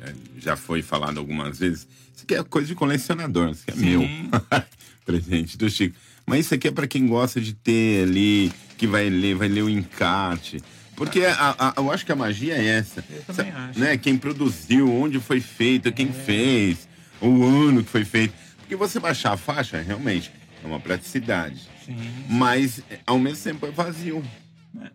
[0.00, 3.82] é, já foi falado algumas vezes, isso aqui é coisa de colecionador, isso aqui é
[3.82, 3.98] Sim.
[3.98, 4.40] meu,
[5.04, 5.96] presente do Chico.
[6.24, 9.62] Mas isso aqui é para quem gosta de ter ali, que vai ler, vai ler
[9.62, 10.62] o encarte.
[10.96, 13.04] Porque a, a, eu acho que a magia é essa.
[13.10, 13.80] Eu também acho.
[13.80, 13.96] Né?
[13.98, 16.12] Quem produziu, onde foi feito, quem é.
[16.12, 16.88] fez,
[17.28, 18.34] o ano que foi feito.
[18.58, 20.32] Porque você baixar a faixa, realmente,
[20.62, 21.68] é uma praticidade.
[21.84, 21.96] Sim.
[22.28, 24.24] Mas, ao mesmo tempo, é vazio.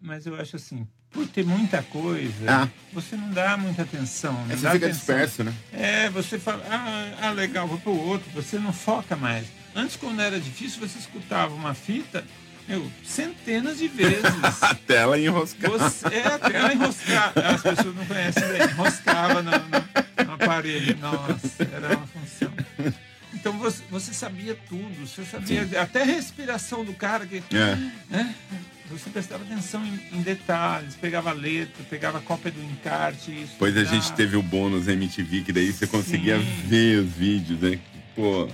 [0.01, 2.67] Mas eu acho assim, por ter muita coisa, ah.
[2.93, 4.33] você não dá muita atenção.
[4.33, 4.89] Não é, você fica atenção.
[4.89, 5.53] disperso, né?
[5.71, 8.29] É, você fala, ah, ah, legal, vou pro outro.
[8.33, 9.47] Você não foca mais.
[9.75, 12.23] Antes, quando era difícil, você escutava uma fita,
[12.67, 14.23] meu, centenas de vezes.
[14.61, 15.77] a tela enroscava.
[15.77, 17.39] Você, é, a tela enroscava.
[17.41, 20.97] As pessoas não conhecem, enroscava no, no, no aparelho.
[20.97, 22.07] Nossa, era uma
[23.33, 25.75] Então você, você sabia tudo, você sabia Sim.
[25.75, 27.43] até a respiração do cara que.
[27.55, 27.75] É.
[28.09, 28.35] Né?
[28.89, 33.47] Você prestava atenção em, em, detalhes, pegava a letra, pegava a cópia do encarte.
[33.59, 36.45] Pois a gente teve o bônus MTV, que daí você conseguia Sim.
[36.65, 37.79] ver os vídeos, né?
[38.15, 38.49] Pô.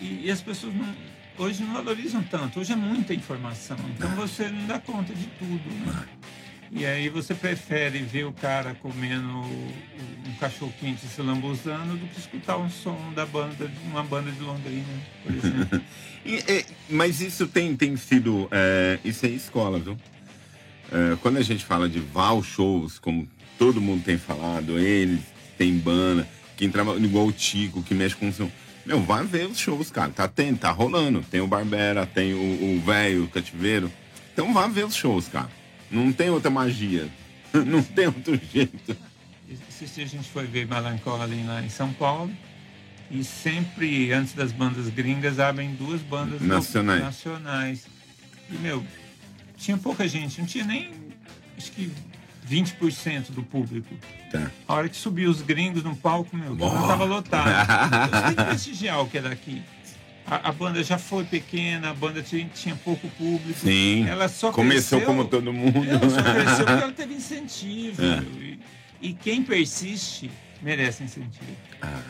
[0.00, 0.92] E, e, as pessoas não,
[1.38, 4.14] hoje não valorizam tanto, hoje é muita informação, então ah.
[4.16, 5.70] você não dá conta de tudo.
[5.70, 6.04] Né?
[6.70, 12.18] E aí você prefere ver o cara comendo um cachorro quente se lambuzando do que
[12.18, 14.84] escutar um som da banda, de uma banda de Londrina,
[15.22, 15.80] por exemplo.
[16.24, 18.48] e, e, mas isso tem, tem sido.
[18.50, 19.96] É, isso é escola, viu?
[20.90, 25.20] É, quando a gente fala de Val Shows, como todo mundo tem falado, eles
[25.56, 28.50] tem banda, quem trabalha igual o Tico, que mexe com o som.
[28.84, 30.10] Meu, vai ver os shows, cara.
[30.10, 31.20] Tá, tem, tá rolando.
[31.28, 33.90] Tem o Barbera, tem o velho, o, o Cativeiro.
[34.32, 35.50] Então vá ver os shows, cara.
[35.90, 37.08] Não tem outra magia.
[37.66, 38.96] Não tem outro jeito.
[39.68, 42.32] Esses dias a gente foi ver Melancholy lá em São Paulo.
[43.10, 47.02] E sempre, antes das bandas gringas, abrem duas bandas nacionais.
[47.02, 47.86] nacionais.
[48.50, 48.84] E, meu,
[49.56, 50.40] tinha pouca gente.
[50.40, 50.90] Não tinha nem,
[51.56, 51.90] acho que
[52.50, 53.94] 20% do público.
[54.30, 54.50] Tá.
[54.66, 58.10] A hora que subiu os gringos no palco, meu, não tava lotado.
[58.10, 59.62] Você tem que prestigiar o que é daqui
[60.26, 63.60] a, a, banda já foi pequena, a banda tinha, tinha pouco público.
[63.60, 64.06] Sim.
[64.08, 65.88] Ela só começou cresceu, como todo mundo.
[65.88, 68.02] Ela só cresceu porque ela teve incentivo.
[68.02, 68.22] É.
[69.00, 71.56] E, e, quem persiste merece incentivo.
[71.80, 72.02] Ah,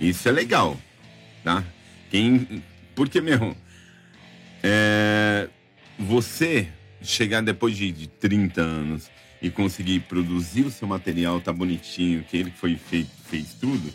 [0.00, 0.78] isso é legal,
[1.42, 1.64] tá?
[2.10, 2.62] Quem,
[2.94, 3.56] porque meu,
[4.62, 5.48] é,
[5.98, 6.68] você
[7.02, 9.10] chegar depois de, de 30 anos
[9.42, 13.92] e conseguir produzir o seu material, tá bonitinho, que ele foi feito, fez tudo,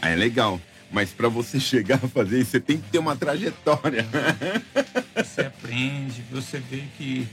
[0.00, 0.60] aí é legal.
[0.92, 4.06] Mas para você chegar a fazer isso, você tem que ter uma trajetória.
[5.16, 7.26] Você aprende, você vê que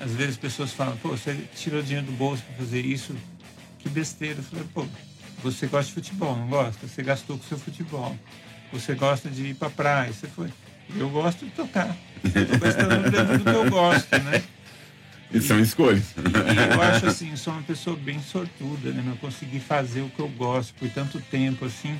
[0.00, 3.14] às vezes as pessoas falam, pô, você tirou dinheiro do bolso para fazer isso,
[3.78, 4.38] que besteira.
[4.38, 4.86] Eu falei, pô,
[5.42, 6.86] você gosta de futebol, não gosta?
[6.86, 8.16] Você gastou com o seu futebol.
[8.72, 10.50] Você gosta de ir pra praia, você foi.
[10.96, 11.96] Eu gosto de tocar.
[12.24, 14.42] Eu tô gastando dentro do que eu gosto, né?
[15.32, 16.14] E são escolhas.
[16.16, 19.02] E, e eu acho assim, sou uma pessoa bem sortuda, né?
[19.06, 21.98] Eu consegui fazer o que eu gosto por tanto tempo, assim.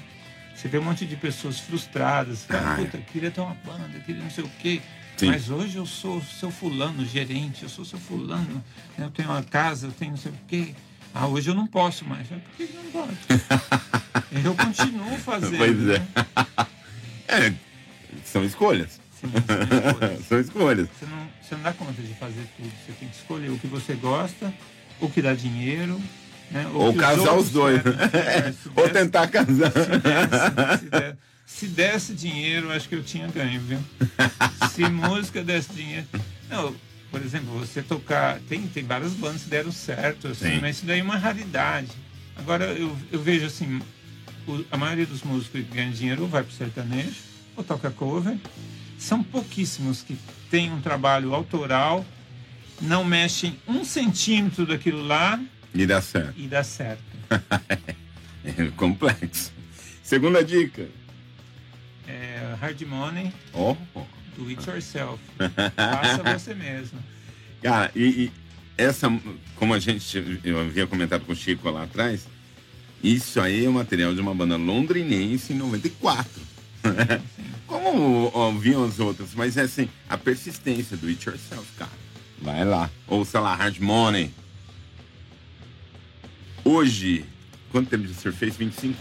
[0.54, 2.44] Você vê um monte de pessoas frustradas.
[2.44, 4.80] Fala, Puta, queria ter uma banda, queria não sei o quê.
[5.16, 5.26] Sim.
[5.26, 8.62] Mas hoje eu sou seu fulano, gerente, eu sou seu fulano,
[8.98, 10.74] eu tenho uma casa, eu tenho não sei o quê.
[11.14, 12.26] Ah, hoje eu não posso mais.
[12.26, 13.16] Por que não pode?
[14.44, 15.58] eu continuo fazendo.
[15.58, 15.98] Pois é.
[15.98, 16.06] Né?
[17.28, 17.54] é
[18.24, 19.00] são escolhas.
[19.12, 20.26] Sim, são escolhas.
[20.26, 20.88] são escolhas.
[20.98, 22.72] Você não, você não dá conta de fazer tudo.
[22.84, 24.52] Você tem que escolher o que você gosta,
[25.00, 26.00] o que dá dinheiro,
[26.54, 26.70] né?
[26.72, 27.80] Ou, Ou casar os, os dois.
[27.84, 29.72] É, Ou tentar casar.
[29.72, 33.78] Se desse, se, desse, dinheiro, acho que eu tinha ganho, viu?
[34.70, 36.06] se música desse dinheiro.
[36.48, 36.72] Não,
[37.10, 38.38] por exemplo, você tocar.
[38.48, 41.90] Tem, tem várias bandas que deram certo, assim, mas isso daí é uma raridade.
[42.36, 43.80] Agora, eu, eu vejo assim,
[44.46, 47.16] o, a maioria dos músicos que ganham dinheiro ou vai pro sertanejo
[47.56, 48.36] ou toca cover.
[48.96, 50.16] São pouquíssimos que
[50.50, 52.06] têm um trabalho autoral,
[52.80, 55.40] não mexem um centímetro daquilo lá
[55.74, 56.34] E dá certo.
[56.36, 57.02] e dá certo.
[58.44, 59.50] É complexo.
[60.02, 60.86] Segunda dica.
[62.06, 63.74] É, hard money, Ó.
[64.36, 65.18] do it yourself.
[65.74, 66.98] Faça você mesmo.
[67.62, 68.32] Cara, e, e
[68.76, 69.08] essa,
[69.56, 72.26] como a gente, eu havia comentado com o Chico lá atrás,
[73.02, 76.28] isso aí é material de uma banda londrinense em 94.
[77.66, 81.90] como ouviam as outras, mas é assim, a persistência do It Yourself, cara.
[82.42, 82.90] Vai lá.
[83.06, 84.30] Ou, sei lá, Hard Money.
[86.64, 87.24] Hoje,
[87.70, 88.56] quanto tempo de fez?
[88.56, 88.96] 25?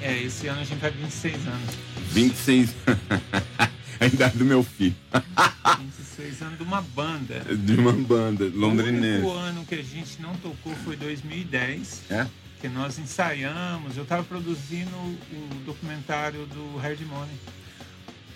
[0.00, 1.74] É, esse ano a gente vai 26 anos.
[2.12, 2.74] 26.
[4.00, 4.94] a idade do meu filho.
[5.80, 7.40] 26 anos de uma banda.
[7.54, 9.26] De uma banda O único londrinense.
[9.28, 12.26] ano que a gente não tocou foi 2010, É?
[12.60, 13.96] que nós ensaiamos.
[13.96, 17.36] Eu estava produzindo o documentário do Hard Money.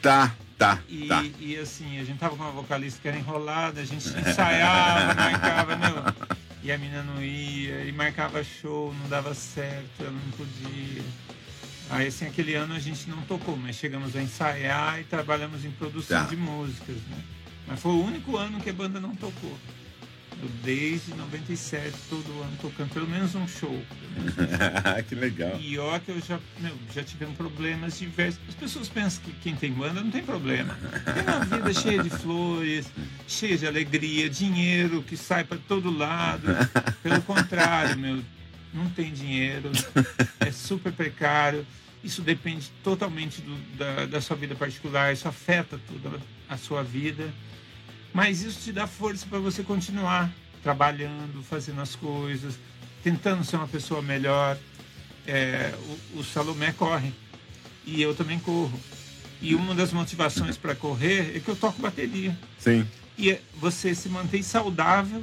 [0.02, 1.24] Tá, tá, E, tá.
[1.38, 5.76] e assim, a gente tava com uma vocalista que era enrolada, a gente ensaiava, marcava,
[5.76, 6.38] meu.
[6.62, 11.02] E a menina não ia, e marcava show, não dava certo, ela não podia.
[11.88, 15.70] Aí, assim, aquele ano a gente não tocou, mas chegamos a ensaiar e trabalhamos em
[15.70, 16.28] produção Tá.
[16.28, 17.22] de músicas, né?
[17.66, 19.56] Mas foi o único ano que a banda não tocou.
[20.64, 23.82] Desde 97, todo ano tocando pelo menos um show.
[25.08, 25.58] que legal.
[25.60, 28.40] e ó, que eu já, meu, já tivemos problemas diversos.
[28.48, 30.76] As pessoas pensam que quem tem banda não tem problema.
[31.14, 32.86] Tem uma vida cheia de flores,
[33.28, 36.46] cheia de alegria, dinheiro que sai para todo lado.
[37.02, 38.22] Pelo contrário, meu,
[38.72, 39.70] não tem dinheiro,
[40.40, 41.66] é super precário.
[42.02, 47.28] Isso depende totalmente do- da, da sua vida particular, isso afeta toda a sua vida.
[48.12, 50.30] Mas isso te dá força para você continuar
[50.62, 52.58] trabalhando, fazendo as coisas,
[53.02, 54.56] tentando ser uma pessoa melhor.
[55.26, 55.72] É,
[56.14, 57.12] o, o Salomé corre
[57.86, 58.78] e eu também corro.
[59.40, 62.36] E uma das motivações para correr é que eu toco bateria.
[62.58, 62.86] Sim.
[63.16, 65.22] E é- você se mantém saudável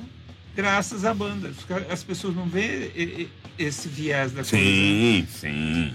[0.55, 1.51] graças à banda.
[1.91, 4.57] As pessoas não vê e- esse viés da coisa.
[4.57, 5.93] Sim, sim.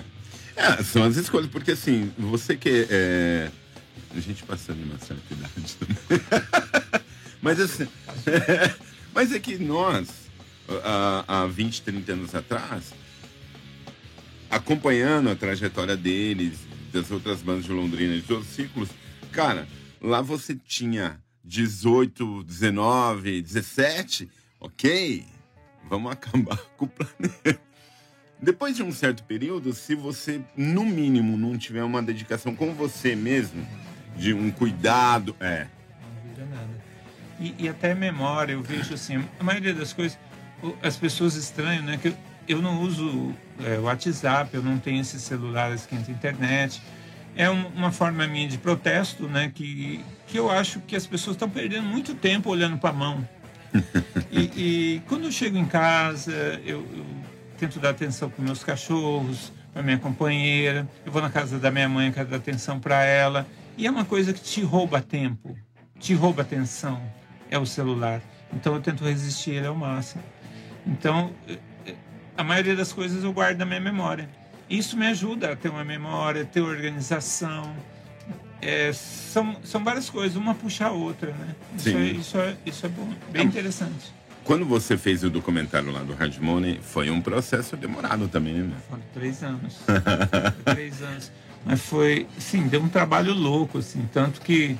[0.54, 3.50] É, são as escolhas, porque assim, você que é.
[4.14, 5.96] A gente passando uma certa idade também.
[7.42, 7.88] mas assim.
[9.12, 10.08] mas é que nós,
[10.84, 12.94] há, há 20, 30 anos atrás,
[14.48, 16.60] acompanhando a trajetória deles,
[16.92, 18.88] das outras bandas de Londrina, de outros ciclos,
[19.32, 19.66] cara,
[20.00, 25.24] lá você tinha 18, 19, 17, ok,
[25.88, 27.60] vamos acabar com o planeta.
[28.40, 33.14] Depois de um certo período, se você, no mínimo, não tiver uma dedicação com você
[33.14, 33.66] mesmo,
[34.16, 35.68] de um cuidado, é.
[36.00, 36.71] Não vira nada.
[37.42, 40.16] E, e até memória, eu vejo assim, a maioria das coisas,
[40.82, 41.98] as pessoas estranham, né?
[42.00, 42.14] Que eu,
[42.48, 46.80] eu não uso é, WhatsApp, eu não tenho esses celulares que entram internet.
[47.34, 49.50] É um- uma forma minha de protesto, né?
[49.52, 53.26] Que, que eu acho que as pessoas estão perdendo muito tempo olhando para a mão.
[54.30, 54.40] E,
[54.96, 56.32] e quando eu chego em casa,
[56.64, 57.04] eu, eu
[57.58, 60.88] tento dar atenção para meus cachorros, para minha companheira.
[61.04, 63.46] Eu vou na casa da minha mãe, quero dar atenção para ela.
[63.76, 65.54] E é uma coisa que te rouba tempo,
[66.00, 67.02] te rouba atenção.
[67.52, 68.22] É o celular.
[68.50, 70.22] Então eu tento resistir ele ao máximo.
[70.86, 71.94] Então, eh,
[72.34, 74.26] a maioria das coisas eu guardo na minha memória.
[74.70, 77.76] Isso me ajuda a ter uma memória, ter organização.
[78.62, 81.54] É, são, são várias coisas, uma puxa a outra, né?
[81.76, 81.96] Isso, Sim.
[81.96, 84.14] é, isso, é, isso é bom, bem interessante.
[84.44, 88.76] Quando você fez o documentário lá do Hard Money, foi um processo demorado também, né?
[88.88, 89.76] Foram três anos.
[89.84, 91.30] Foi três anos.
[91.66, 94.08] Mas foi, sim, deu um trabalho louco, assim.
[94.10, 94.74] Tanto que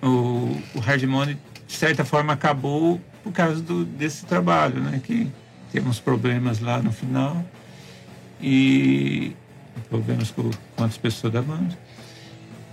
[0.00, 1.36] o, o Hard Money,
[1.68, 5.00] de certa forma, acabou por causa do, desse trabalho, né?
[5.04, 5.30] Que
[5.70, 7.44] temos problemas lá no final.
[8.40, 9.32] E
[9.90, 11.78] problemas com, com as pessoas da banda.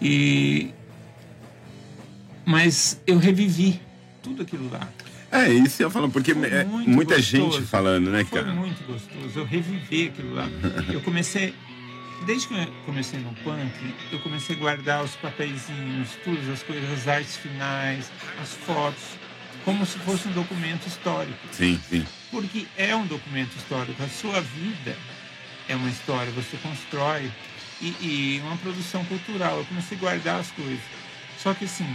[0.01, 0.71] E...
[2.45, 3.81] Mas eu revivi
[4.23, 4.88] tudo aquilo lá.
[5.31, 7.58] É, isso eu falo, porque Foi é muita gostoso.
[7.58, 8.53] gente falando, né, Foi cara?
[8.53, 9.39] muito gostoso.
[9.39, 10.47] Eu revivi aquilo lá.
[10.93, 11.53] Eu comecei.
[12.25, 13.71] Desde que eu comecei no punk,
[14.12, 18.10] eu comecei a guardar os papeizinhos, todas as coisas, as artes finais,
[18.41, 19.04] as fotos,
[19.63, 21.38] como se fosse um documento histórico.
[21.51, 22.06] Sim, sim.
[22.32, 24.01] Porque é um documento histórico.
[24.01, 24.95] A sua vida
[25.67, 27.32] é uma história, você constrói.
[27.82, 29.58] E, e uma produção cultural.
[29.58, 30.80] Eu comecei a guardar as coisas.
[31.38, 31.86] Só que assim,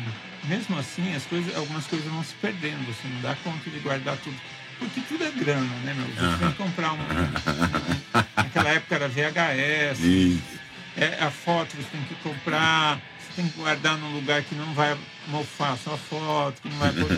[0.44, 2.84] mesmo assim, as coisas, algumas coisas vão se perdendo.
[2.86, 4.36] Você não dá conta de guardar tudo.
[4.78, 6.06] Porque tudo é grana, né, meu?
[6.06, 6.96] Você tem que comprar um.
[6.96, 7.99] um-
[8.36, 10.00] naquela época era VHS.
[10.00, 10.60] Isso.
[10.96, 14.72] É, a foto você tem que comprar, você tem que guardar num lugar que não
[14.74, 14.96] vai
[15.28, 17.08] mofar sua foto, que não vai pôr.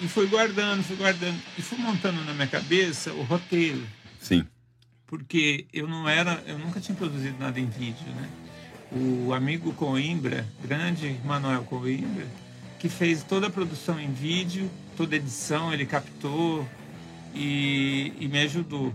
[0.00, 1.40] E fui guardando, fui guardando.
[1.58, 3.86] E fui montando na minha cabeça o roteiro.
[4.20, 4.46] Sim.
[5.06, 8.28] Porque eu não era, eu nunca tinha produzido nada em vídeo, né?
[8.92, 12.26] O amigo Coimbra, grande Manuel Coimbra,
[12.78, 16.66] que fez toda a produção em vídeo, toda a edição, ele captou
[17.34, 18.94] e, e me ajudou.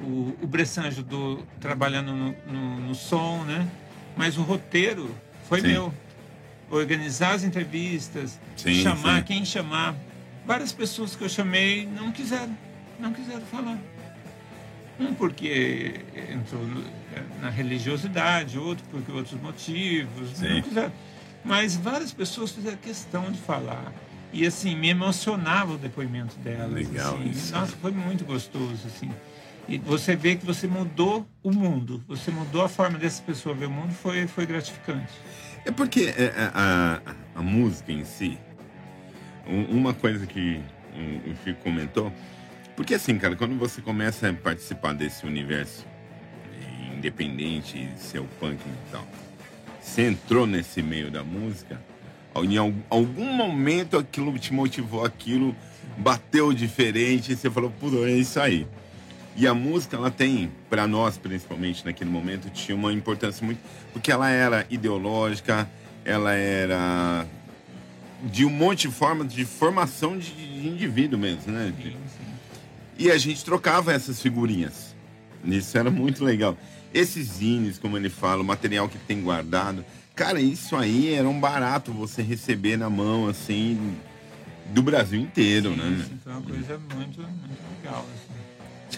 [0.00, 3.66] O, o Bressan ajudou trabalhando no, no, no, som, né?
[4.16, 5.14] Mas o roteiro
[5.48, 5.68] foi Sim.
[5.68, 5.94] meu.
[6.70, 9.24] Organizar as entrevistas, sim, chamar sim.
[9.24, 9.96] quem chamar.
[10.44, 12.54] Várias pessoas que eu chamei não quiseram,
[13.00, 13.78] não quiseram falar.
[15.00, 16.60] Um porque entrou
[17.40, 20.92] na religiosidade, outro porque outros motivos, não quiseram.
[21.44, 23.92] Mas várias pessoas fizeram questão de falar.
[24.32, 26.72] E assim, me emocionava o depoimento delas.
[26.72, 27.30] Legal assim.
[27.30, 27.52] isso.
[27.52, 29.10] Nossa, foi muito gostoso, assim.
[29.68, 33.66] E você vê que você mudou o mundo, você mudou a forma dessa pessoa ver
[33.66, 35.12] o mundo, foi, foi gratificante.
[35.66, 37.02] É porque a, é, é, a,
[37.34, 38.38] a música em si,
[39.46, 40.60] uma coisa que
[41.26, 42.10] o Chico comentou,
[42.74, 45.86] porque assim, cara, quando você começa a participar desse universo
[46.96, 49.06] independente, ser o punk e tal,
[49.80, 51.80] você entrou nesse meio da música,
[52.36, 55.54] em algum momento aquilo te motivou, aquilo
[55.98, 58.66] bateu diferente, e você falou, pô, é isso aí.
[59.38, 63.60] E a música, ela tem, para nós principalmente naquele momento, tinha uma importância muito.
[63.92, 65.70] Porque ela era ideológica,
[66.04, 67.24] ela era
[68.24, 71.72] de um monte de formas de formação de, de indivíduo mesmo, né?
[71.80, 72.32] Sim, sim.
[72.98, 74.92] E a gente trocava essas figurinhas.
[75.44, 76.58] Isso era muito legal.
[76.92, 79.84] Esses zines, como ele fala, o material que tem guardado.
[80.16, 83.94] Cara, isso aí era um barato você receber na mão, assim,
[84.74, 86.04] do Brasil inteiro, sim, né?
[86.08, 88.27] Sim, foi uma coisa muito, muito legal, assim.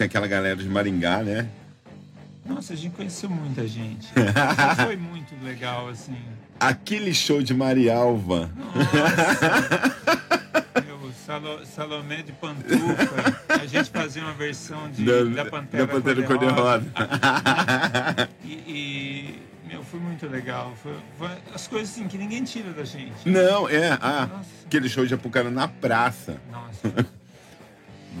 [0.01, 1.47] Tinha aquela galera de Maringá, né?
[2.43, 4.07] Nossa, a gente conheceu muita gente.
[4.83, 6.17] foi muito legal, assim.
[6.59, 8.49] Aquele show de Marialva.
[8.55, 9.93] Nossa.
[10.83, 13.43] Meu, Salo, Salomé de Pantufa.
[13.47, 16.87] A gente fazia uma versão de, da, da Pantera, da Pantera Cor-de-Rosa.
[18.43, 20.73] e, e, meu, foi muito legal.
[20.81, 23.29] Foi, foi, as coisas assim que ninguém tira da gente.
[23.29, 23.91] Não, é.
[24.01, 24.27] Ah,
[24.65, 26.41] aquele show de Apucara na praça.
[26.51, 27.05] Nossa.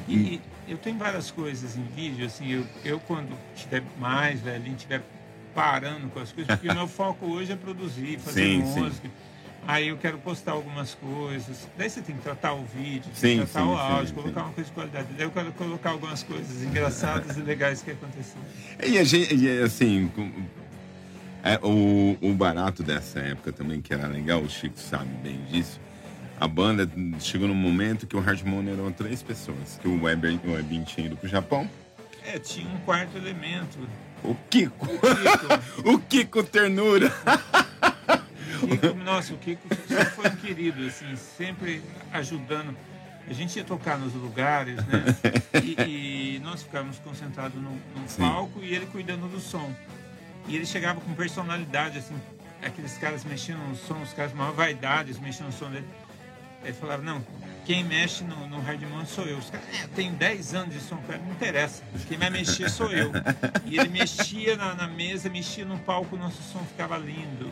[0.07, 0.39] e,
[0.71, 5.01] eu tenho várias coisas em vídeo, assim, eu, eu quando estiver mais velhinho, estiver
[5.53, 9.07] parando com as coisas, porque meu foco hoje é produzir, fazer sim, música.
[9.07, 9.13] Sim.
[9.67, 11.67] Aí eu quero postar algumas coisas.
[11.77, 14.73] Daí você tem que tratar o vídeo, sim, tratar o áudio, colocar uma coisa de
[14.73, 15.07] qualidade.
[15.15, 18.41] Daí eu quero colocar algumas coisas engraçadas e legais que aconteceram.
[18.83, 20.09] E a gente, e assim,
[21.43, 25.79] é, o, o barato dessa época também, que era legal, o Chico sabe bem disso
[26.41, 30.53] a banda chegou num momento que o Hardmon eram três pessoas, que o Weber, o
[30.53, 31.69] Webin tinha ido pro Japão.
[32.25, 33.77] É, tinha um quarto elemento.
[34.23, 34.87] O Kiko.
[34.87, 37.13] O Kiko, o Kiko Ternura.
[38.63, 42.75] O Kiko, nossa, o Kiko sempre foi um querido, assim, sempre ajudando.
[43.27, 45.05] A gente ia tocar nos lugares, né?
[45.63, 49.71] E, e nós ficávamos concentrados no, no palco e ele cuidando do som.
[50.47, 52.15] E ele chegava com personalidade, assim,
[52.63, 55.85] aqueles caras mexendo no som, os caras maior vaidade, mexendo no som dele.
[56.63, 57.23] Ele falava, não,
[57.65, 59.37] quem mexe no, no Hardmon sou eu.
[59.37, 61.83] Os caras, é, eu tenho 10 anos de som, cara, não interessa.
[62.07, 63.11] Quem vai mexer sou eu.
[63.65, 67.51] E ele mexia na, na mesa, mexia no palco, o nosso som ficava lindo.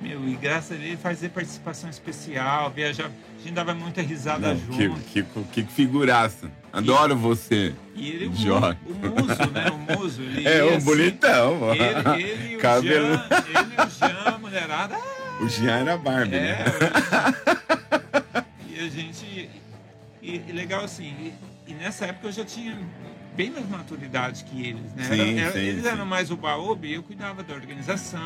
[0.00, 3.06] Meu, e graças a ele fazer participação especial, viajar.
[3.06, 5.00] A gente dava muita risada Não, junto.
[5.02, 6.50] Que, que, que figuraça.
[6.72, 7.74] Adoro e, você.
[7.94, 9.70] E ele, o, o muso, né?
[9.70, 10.22] O muso.
[10.22, 11.74] Ele é, um assim, bonitão.
[11.74, 13.08] Ele, ele, o Cabelo.
[13.08, 14.96] Jean, ele, o Jean, a mulherada.
[15.40, 16.64] O Jean era Barbie, é, né?
[18.80, 19.50] A gente.
[20.22, 21.04] E, e legal assim,
[21.66, 22.78] e, e, nessa época eu já tinha
[23.34, 25.04] bem mais maturidade que eles, né?
[25.04, 25.88] Sim, era, sim, eles sim.
[25.88, 28.20] eram mais o baobi, eu cuidava da organização,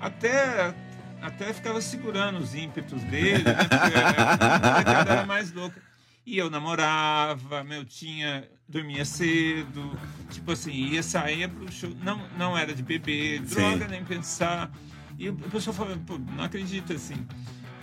[0.00, 0.74] até
[1.22, 3.54] até ficava segurando os ímpetos deles, né?
[3.54, 5.80] Porque a era mais louca.
[6.24, 9.98] E eu namorava, meu, tinha, dormia cedo,
[10.30, 13.90] tipo assim, ia sair pro show, não, não era de beber, droga, Sim.
[13.90, 14.70] nem pensar.
[15.18, 17.26] E o pessoal falava, pô, não acredita assim.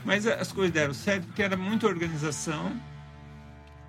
[0.07, 2.71] Mas as coisas deram certo porque era muita organização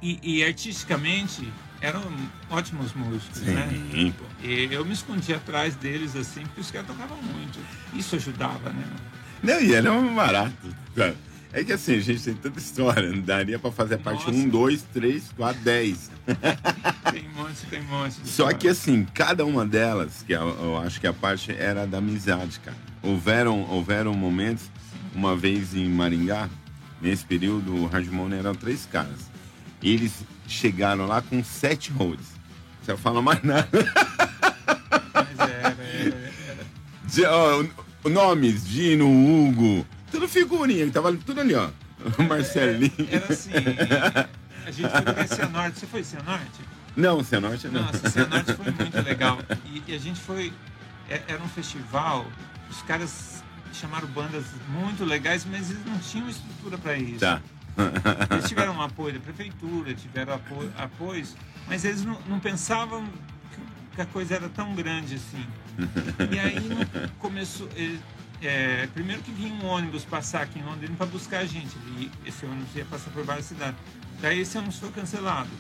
[0.02, 1.48] e, e artisticamente
[1.80, 2.02] eram
[2.50, 4.12] ótimos músicos, Sim, né?
[4.42, 7.60] E eu me escondia atrás deles assim, porque os caras tocavam muito.
[7.94, 8.84] Isso ajudava, né?
[9.44, 10.74] Não, e era um barato.
[11.52, 14.48] É que assim, a gente tem tanta história, não daria pra fazer a parte 1,
[14.48, 16.10] 2, 3, 4, 10.
[17.12, 18.16] Tem um monte, tem um monte.
[18.24, 21.98] Só que assim, cada uma delas, que eu, eu acho que a parte era da
[21.98, 22.76] amizade, cara.
[23.04, 24.68] Houveram, houveram momentos
[25.18, 26.48] uma vez em Maringá,
[27.02, 29.28] nesse período, o Hardmon eram três caras.
[29.82, 30.12] Eles
[30.46, 32.26] chegaram lá com sete roads.
[32.80, 33.68] Você não fala mais nada.
[35.12, 37.68] Mas era, era, era.
[38.08, 41.68] Nomes, Dino, Hugo, tudo figurinha, tava tudo ali, ó.
[42.16, 42.92] O Marcelinho.
[43.10, 43.50] Era, era assim,
[44.64, 45.80] a gente foi pra Cianorte.
[45.80, 46.60] Você foi Cianorte?
[46.96, 47.82] Não, Cianorte não.
[47.82, 49.38] Nossa, Cianorte foi muito legal.
[49.66, 50.52] E, e a gente foi...
[51.10, 52.24] é- Era um festival,
[52.70, 53.42] os caras
[53.72, 57.20] chamaram bandas muito legais, mas eles não tinham estrutura para isso.
[57.20, 57.40] Tá.
[58.30, 61.36] Eles tiveram um apoio da prefeitura, tiveram apoio, apoios,
[61.68, 65.46] mas eles não, não pensavam que- que a coisa era tão grande assim.
[66.32, 67.68] E aí não- começou.
[67.76, 68.00] ele-
[68.42, 71.76] é, primeiro que vinha um ônibus passar aqui em Londrina para buscar a gente.
[71.98, 73.78] E esse ônibus ia passar por várias cidades.
[74.20, 75.50] Daí esse ônibus foi cancelado.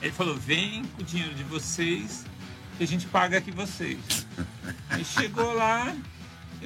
[0.00, 2.24] Ele falou: vem com o dinheiro de vocês
[2.78, 4.26] que a gente paga aqui vocês.
[4.90, 5.94] Aí chegou lá,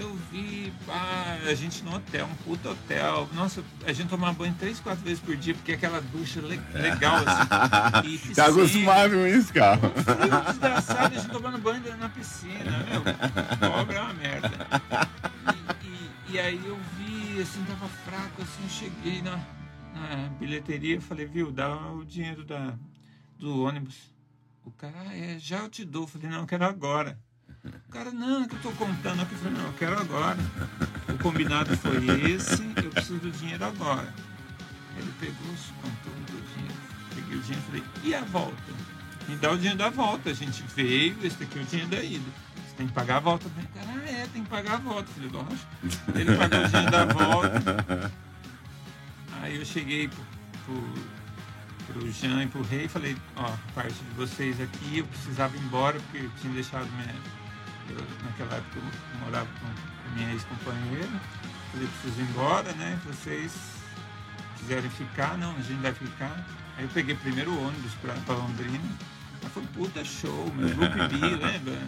[0.01, 3.29] eu vi pá, a gente no hotel, um puta hotel.
[3.33, 6.61] Nossa, a gente tomava banho três, quatro vezes por dia, porque é aquela ducha le-
[6.75, 8.35] legal assim.
[8.35, 9.79] Tá acostumado com isso, cara.
[9.79, 13.03] Frio desgraçado, a gente tomando banho na piscina, meu.
[13.71, 14.51] Pobre é uma merda.
[15.83, 19.37] E, e- e aí eu vi, assim, tava fraco, assim, cheguei na,
[19.95, 22.75] na bilheteria e falei, viu, dá o dinheiro da,
[23.39, 23.97] do ônibus.
[24.65, 26.07] O cara, ah, é, já eu te dou.
[26.07, 27.19] Falei, não, eu quero agora.
[27.91, 29.33] O cara, não, é que eu tô contando aqui.
[29.33, 30.39] Eu falei, não, eu quero agora.
[31.09, 34.15] O combinado foi esse, eu preciso do dinheiro agora.
[34.97, 36.75] Ele pegou, contou, o dinheiro.
[37.17, 38.73] Peguei o dinheiro e falei, e a volta?
[39.27, 40.31] Me dá o dinheiro da volta.
[40.31, 42.31] A gente veio, esse daqui é o dinheiro da ida.
[42.55, 43.49] Você tem que pagar a volta.
[43.49, 45.11] Falei, cara, ah, é, tem que pagar a volta.
[45.11, 46.17] Eu falei, lógico.
[46.17, 48.13] Ele pagou o dinheiro da volta.
[49.43, 50.25] Aí eu cheguei pro,
[50.65, 55.57] pro, pro Jean e pro Rei e falei, ó, parte de vocês aqui, eu precisava
[55.57, 57.40] ir embora, porque eu tinha deixado minha.
[57.91, 61.09] Eu- naquela época eu morava com a minha ex-companheira.
[61.73, 62.99] Falei, preciso ir embora, né?
[63.07, 63.53] Vocês
[64.59, 66.47] quiserem ficar, não, a gente vai ficar.
[66.77, 68.81] Aí eu peguei primeiro o ônibus pra, pra Londrina.
[69.43, 70.69] Mas foi um puta show, meu.
[70.69, 71.79] Grupo B, lembra?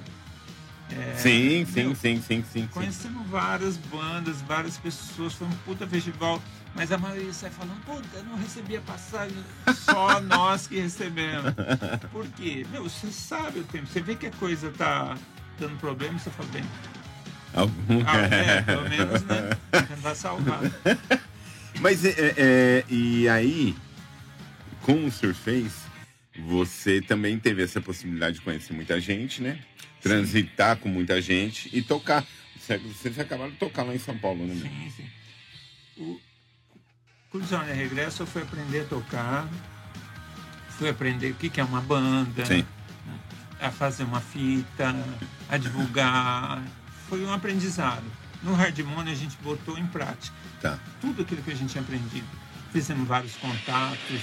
[0.90, 2.66] É, Sim, sim, meu, sim, sim, sim, sim.
[2.66, 6.40] Conhecemos várias bandas, várias pessoas, foi um puta festival,
[6.74, 9.36] mas a maioria sai falando, puta, eu não recebi a passagem,
[9.74, 11.54] só nós que recebemos.
[12.12, 12.66] Por quê?
[12.70, 15.16] Meu, você sabe o tempo, você vê que a coisa tá
[15.58, 16.64] dando problema, você fala, bem,
[17.54, 19.50] Algum- ah, é, pelo menos, né?
[19.88, 20.60] Tentar salvar.
[21.80, 23.74] Mas é, é, é, e aí,
[24.82, 25.82] com o Surface,
[26.46, 29.58] você também teve essa possibilidade de conhecer muita gente, né?
[30.00, 32.24] Transitar com muita gente e tocar.
[32.58, 34.54] Você- Vocês acabaram de tocar lá em São Paulo, né?
[34.54, 36.02] Sim, sim.
[36.02, 36.20] O,
[37.30, 39.48] com o Johnny Regresso eu fui aprender a tocar,
[40.78, 42.64] fui aprender o que que é uma banda, Sim.
[43.62, 44.94] A fazer uma fita,
[45.48, 46.62] a divulgar.
[47.08, 48.04] Foi um aprendizado.
[48.42, 50.78] No Hard Money a gente botou em prática Tá.
[51.00, 52.26] tudo aquilo que a gente tinha aprendido.
[52.72, 54.20] Fizemos vários contatos,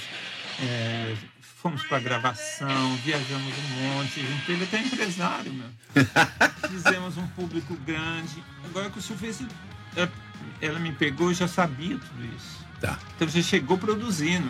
[0.62, 1.16] é,
[1.62, 5.68] fomos para gravação, viajamos um monte, a gente teve até empresário, meu.
[6.70, 8.44] Fizemos um público grande.
[8.66, 9.46] Agora que o Surface,
[9.96, 10.12] ela,
[10.62, 12.60] ela me pegou, eu já sabia tudo isso.
[12.82, 12.98] Tá.
[13.16, 14.50] Então já chegou produzindo.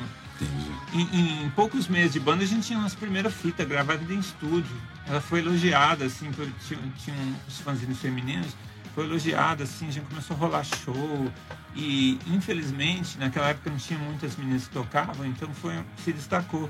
[0.93, 4.75] Em, em poucos meses de banda a gente tinha nossa primeira fita gravada em estúdio.
[5.05, 8.55] Ela foi elogiada, assim, por, tinha, tinha os fanzines femininos,
[8.95, 11.31] foi elogiada, assim, a gente começou a rolar show.
[11.75, 15.73] E infelizmente, naquela época não tinha muitas meninas que tocavam, então foi,
[16.03, 16.69] se destacou.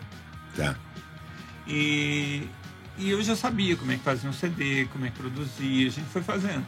[0.55, 0.75] Tá.
[1.67, 2.47] E,
[2.97, 5.91] e eu já sabia como é que fazia um CD, como é que produzia, a
[5.91, 6.65] gente foi fazendo.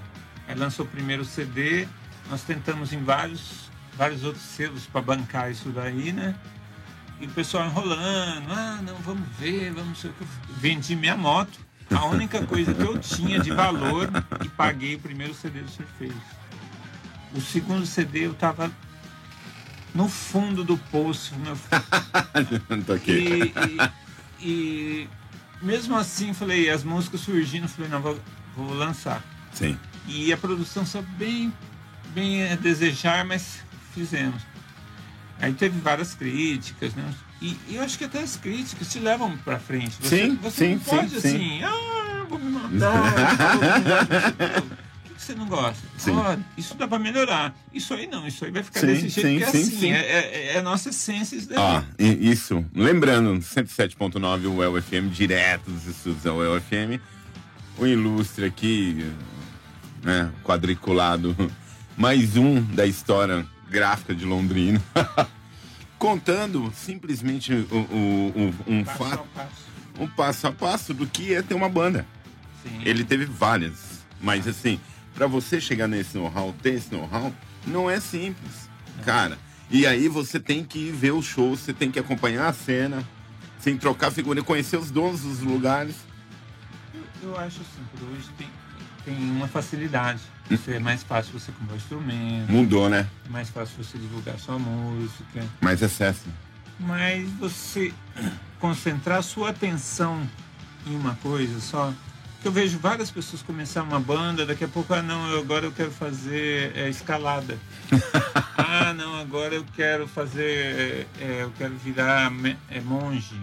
[0.47, 1.87] Aí lançou o primeiro CD,
[2.29, 6.35] nós tentamos em vários, vários outros selos para bancar isso daí, né?
[7.21, 10.25] E o pessoal enrolando, ah, não, vamos ver, vamos sei o que.
[10.57, 11.59] Vendi minha moto,
[11.91, 14.09] a única coisa que eu tinha de valor
[14.43, 16.13] e paguei o primeiro CD do Surface.
[17.33, 18.71] O segundo CD eu tava
[19.93, 21.55] no fundo do poço, meu
[22.85, 23.43] toquei.
[23.43, 24.01] e, e-
[24.43, 25.09] e
[25.61, 28.19] mesmo assim, falei, as músicas surgindo, falei, não, vou,
[28.57, 29.21] vou lançar.
[29.53, 29.77] Sim.
[30.07, 31.53] E a produção só bem,
[32.15, 33.59] bem a desejar, mas
[33.93, 34.41] fizemos.
[35.41, 37.13] Aí teve várias críticas, né?
[37.41, 39.97] E, e eu acho que até as críticas te levam pra frente.
[39.99, 42.71] Você, Sim, você sim, não pode sim, assim, ah, vou me matar.
[42.71, 45.87] eu não gosto disso." O que que você não gosta?
[45.97, 46.11] Sim.
[46.11, 47.55] Ó, isso dá pra melhorar.
[47.73, 49.79] Isso aí não, isso aí vai ficar Sim, desse jeito, sim, porque é sim, assim,
[49.79, 49.91] sim.
[49.91, 51.83] É, é- é a nossa essência isso daí.
[51.97, 52.63] E- isso.
[52.75, 56.99] Lembrando, 107.9 o UEL FM, direto dos estúdios da UEL FM.
[57.77, 59.03] O ilustre aqui,
[60.03, 61.35] né, quadriculado.
[61.97, 63.45] Mais um da história
[63.75, 64.81] gráfica de Londrina.
[65.97, 69.51] Contando simplesmente o, o- o- um Passo a fato, passo.
[69.99, 72.05] um passo a passo do que é ter uma banda.
[72.63, 72.81] Sim.
[72.83, 74.79] Ele teve várias, mas assim,
[75.13, 77.33] pra você chegar nesse know-how, ter esse know-how,
[77.65, 78.69] não é simples,
[79.05, 79.37] cara.
[79.69, 83.07] E aí você tem que ver o show, você tem que acompanhar a cena,
[83.59, 85.95] sem trocar figura, conhecer os donos dos lugares.
[86.93, 88.47] Eu, eu acho assim, por hoje tem.
[89.05, 90.19] tem uma facilidade.
[90.57, 93.07] Você, é mais fácil você comprar instrumento, Mudou, né?
[93.29, 95.45] mais fácil você divulgar sua música.
[95.61, 96.25] Mais acesso.
[96.79, 97.93] Mas você
[98.59, 100.21] concentrar sua atenção
[100.85, 101.93] em uma coisa só.
[102.41, 105.65] Que eu vejo várias pessoas começar uma banda, daqui a pouco, ah não, eu, agora
[105.65, 107.55] eu quero fazer é, escalada.
[108.57, 112.31] ah não, agora eu quero fazer, é, eu quero virar
[112.67, 113.35] é, monge.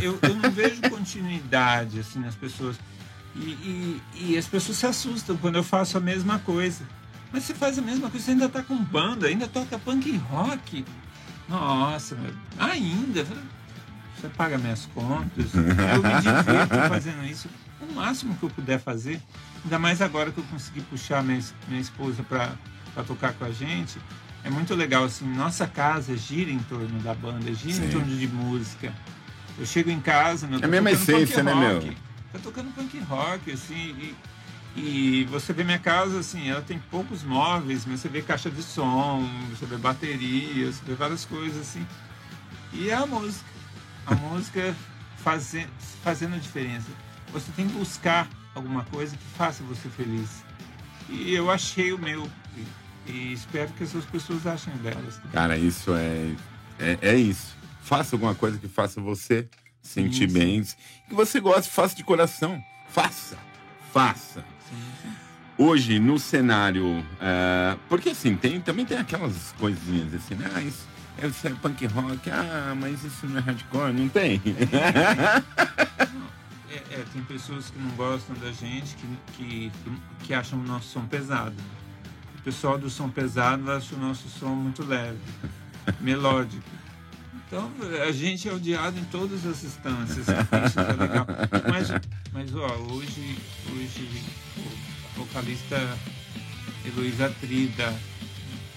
[0.00, 2.76] Eu, eu não vejo continuidade assim nas pessoas.
[3.38, 6.82] E, e, e as pessoas se assustam quando eu faço a mesma coisa.
[7.32, 10.84] Mas você faz a mesma coisa, você ainda tá com banda, ainda toca punk rock.
[11.48, 13.24] Nossa, meu, ainda?
[14.16, 15.52] Você paga minhas contas.
[15.54, 17.48] Eu me divirto fazendo isso.
[17.80, 19.20] O máximo que eu puder fazer.
[19.64, 22.56] Ainda mais agora que eu consegui puxar minha, minha esposa para
[23.06, 23.98] tocar com a gente.
[24.42, 27.86] É muito legal, assim, nossa casa gira em torno da banda, gira Sim.
[27.86, 28.94] em torno de música.
[29.58, 31.86] Eu chego em casa, meu, É a mesma essência, né, rock.
[31.86, 31.94] meu?
[32.32, 34.14] Tá tocando punk rock, assim,
[34.76, 38.50] e, e você vê minha casa, assim, ela tem poucos móveis, mas você vê caixa
[38.50, 41.86] de som, você vê bateria, você vê várias coisas, assim.
[42.72, 43.48] E é a música.
[44.06, 44.74] A música
[45.16, 45.66] faze,
[46.02, 46.88] fazendo a diferença.
[47.32, 50.44] Você tem que buscar alguma coisa que faça você feliz.
[51.08, 52.28] E eu achei o meu.
[52.56, 55.20] E, e espero que essas pessoas achem delas.
[55.32, 56.34] Cara, isso é,
[56.78, 57.56] é, é isso.
[57.82, 59.48] Faça alguma coisa que faça você
[59.86, 60.62] sentir Sim, bem.
[61.08, 62.62] Que você goste, faça de coração.
[62.88, 63.38] Faça.
[63.92, 64.44] Faça.
[64.68, 65.10] Sim.
[65.58, 67.04] Hoje, no cenário.
[67.20, 70.50] é, porque assim, tem, também tem aquelas coisinhas assim, né?
[70.54, 70.86] Ah, isso,
[71.18, 74.40] é, isso é punk rock, ah, mas isso não é hardcore, não tem.
[76.68, 79.72] É, é, tem pessoas que não gostam da gente, que, que,
[80.24, 81.54] que acham o nosso som pesado.
[82.38, 85.18] O pessoal do som pesado acha o nosso som muito leve,
[86.00, 86.68] melódico.
[87.46, 87.70] Então,
[88.06, 90.26] a gente é odiado em todas as instâncias.
[90.26, 91.26] Isso é legal.
[91.70, 91.88] Mas,
[92.32, 93.38] mas ó, hoje,
[93.72, 94.22] hoje
[94.56, 95.76] o vocalista
[96.84, 97.94] Heloísa Trida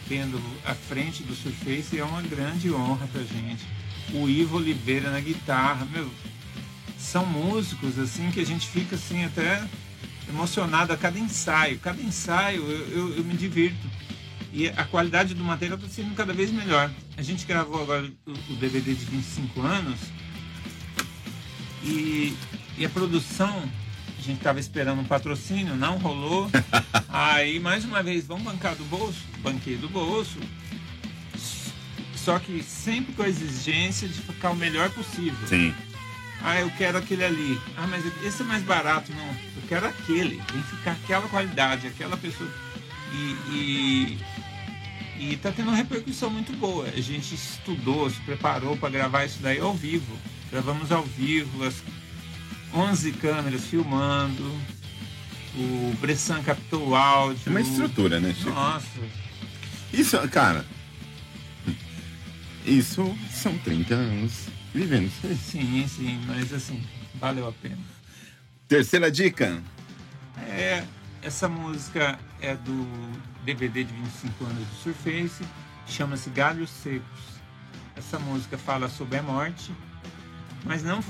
[0.07, 3.65] tendo à frente do Surface é uma grande honra pra gente.
[4.13, 6.09] O Ivo Oliveira na guitarra, meu,
[6.97, 9.63] são músicos assim que a gente fica assim até
[10.28, 11.80] emocionado a cada ensaio.
[11.80, 13.88] Cada ensaio eu, eu, eu me divirto.
[14.52, 16.89] E a qualidade do material está sendo cada vez melhor.
[17.18, 20.00] A gente gravou agora o, DVD de 25 anos
[21.84, 22.36] e,
[22.78, 23.64] e a produção,
[24.18, 26.50] a gente estava esperando um patrocínio, não rolou.
[27.08, 29.20] Aí, mais uma vez, vamos bancar do bolso?
[29.39, 30.39] Banquei do bolso.
[32.16, 35.47] Só que sempre com a exigência de ficar o melhor possível.
[35.47, 35.74] Sim.
[36.41, 37.60] Ah, eu quero aquele ali.
[37.78, 39.12] Ah, mas esse é mais barato.
[39.14, 40.38] Não, eu quero aquele.
[40.38, 42.50] Tem que ficar aquela qualidade, aquela pessoa.
[43.12, 44.18] E, e,
[45.20, 46.86] e tá tendo uma repercussão muito boa.
[46.88, 50.17] A gente estudou, se preparou para gravar isso daí ao vivo.
[50.49, 51.84] Gravamos ao vivo, as
[52.74, 54.43] 11 câmeras filmando.
[55.55, 57.41] O Bressan captou o áudio.
[57.45, 58.51] É uma estrutura, né, Chico?
[58.51, 58.88] Nossa,
[59.91, 60.65] Isso, cara.
[62.65, 64.32] Isso são 30 anos
[64.74, 65.36] vivendo isso aí.
[65.36, 66.84] sim, sim, mas assim,
[67.15, 67.80] valeu a pena.
[68.67, 69.61] Terceira dica.
[70.47, 70.84] É,
[71.22, 72.88] essa música é do
[73.43, 75.43] DVD de 25 anos do Surface,
[75.87, 77.39] chama-se Galhos Secos.
[77.95, 79.71] Essa música fala sobre a morte,
[80.65, 81.01] mas não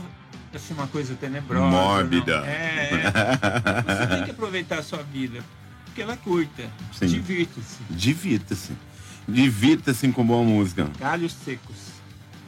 [0.53, 1.65] assim uma coisa tenebrosa.
[1.65, 2.39] Mórbida.
[2.39, 2.45] não.
[2.47, 3.95] É, é.
[3.95, 5.43] Você tem que aproveitar a sua vida,
[5.85, 6.69] porque ela é curta.
[6.99, 7.77] Divirta-se.
[7.89, 8.73] Divirta-se.
[9.27, 10.89] Divirta-se com boa música.
[10.99, 11.89] Galhos Secos.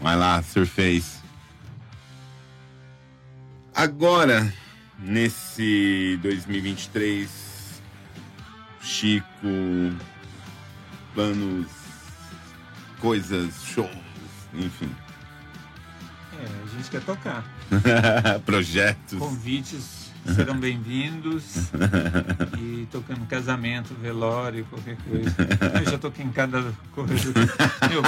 [0.02, 1.22] Vai lá, Surface.
[3.74, 4.52] Agora,
[5.00, 7.51] nesse 2023,
[8.82, 9.26] Chico,
[11.14, 11.68] planos,
[13.00, 13.90] coisas, shows,
[14.54, 14.90] enfim,
[16.34, 17.44] É, a gente quer tocar.
[18.46, 19.20] projetos.
[19.20, 21.72] Convites serão bem-vindos.
[22.60, 25.36] e tocando casamento, velório, qualquer coisa.
[25.84, 26.64] Eu já toquei em cada
[26.94, 27.34] coisa.
[27.90, 28.02] Meu,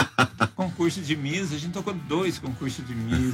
[0.55, 3.33] concurso de Miss, a gente tocou dois concursos de Miss.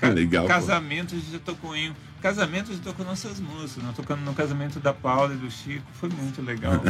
[0.00, 0.48] Ca- Legal, pô.
[0.48, 1.90] Casamento, a gente já tocou em.
[1.90, 1.94] um.
[2.22, 3.84] Casamento, a gente tocou nossas músicas.
[3.84, 5.84] Nós tocando no casamento da Paula e do Chico.
[6.00, 6.80] Foi muito legal.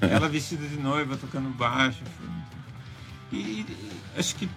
[0.00, 2.02] Ela vestida de noiva, tocando baixo.
[2.18, 3.38] Foi.
[3.38, 3.64] E,
[4.18, 4.48] acho que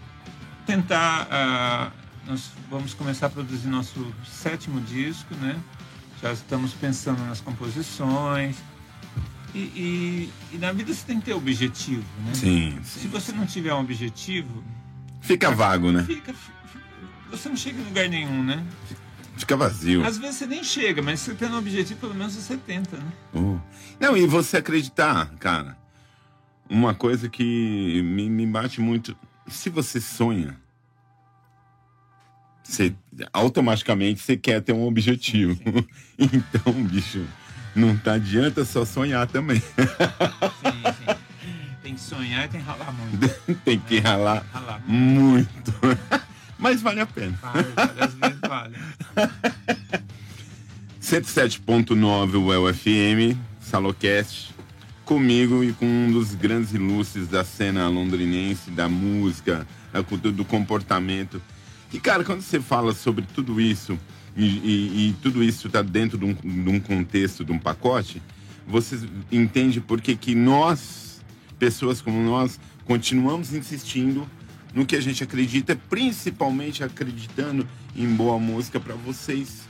[0.65, 1.27] tentar.
[1.31, 1.91] ah,
[2.28, 5.59] nós vamos começar a produzir nosso sétimo disco, né?
[6.21, 8.55] Já estamos pensando nas composições.
[9.53, 12.34] E, e- e na vida você tem que ter objetivo, né?
[12.34, 13.07] Sim, Se sim.
[13.07, 14.63] você não tiver um objetivo,
[15.21, 16.03] Fica vago, né?
[16.03, 16.36] fica,
[17.32, 18.65] você não chega em lugar nenhum, né?
[19.38, 20.05] Fica vazio.
[20.05, 22.97] Às vezes você nem chega, mas se você tem um objetivo, pelo menos você tenta,
[22.97, 23.11] né?
[23.34, 23.57] Oh.
[23.99, 25.78] Não, e você acreditar, cara.
[26.69, 29.15] Uma coisa que me, me bate muito.
[29.47, 30.57] Se você sonha,
[32.66, 32.93] você
[33.32, 35.57] automaticamente você quer ter um objetivo.
[36.18, 37.24] então, bicho,
[37.76, 39.59] Não tá adianta só sonhar também.
[39.59, 39.66] Sim,
[40.97, 41.16] sim.
[41.84, 43.30] Tem que sonhar e tem que ralar muito.
[43.63, 45.74] tem que ralar ralar muito.
[45.84, 45.99] muito.
[46.57, 47.38] Mas vale a pena.
[47.41, 48.76] Vale, vale, às vezes vale.
[51.01, 54.55] 107.9 UEL FM, Salocast,
[55.03, 60.45] comigo e com um dos grandes ilustres da cena londrinense, da música, da cultura, do
[60.45, 61.41] comportamento.
[61.95, 63.97] E, cara, quando você fala sobre tudo isso,
[64.35, 68.21] e, e- e tudo isso está dentro de um, de um contexto, de um pacote,
[68.67, 68.99] você
[69.31, 71.23] entende por que que nós,
[71.57, 74.27] pessoas como nós, continuamos insistindo
[74.73, 77.65] no que a gente acredita, principalmente acreditando
[77.95, 79.61] em boa música para vocês.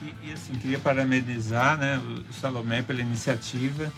[0.00, 3.92] E, e, assim, queria parabenizar né, o Salomé pela iniciativa.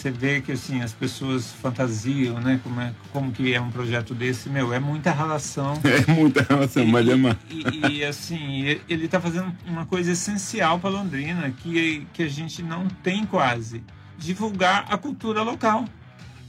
[0.00, 2.58] Você vê que assim, as pessoas fantasiam, né?
[2.64, 5.74] Como, é, como que é um projeto desse, meu, é muita relação.
[5.84, 7.38] É muita relação, mas é uma...
[7.50, 12.28] E, e, assim, e- ele está fazendo uma coisa essencial para Londrina, que, que a
[12.28, 13.82] gente não tem quase.
[14.16, 15.84] Divulgar a cultura local.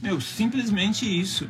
[0.00, 1.46] Meu, simplesmente isso.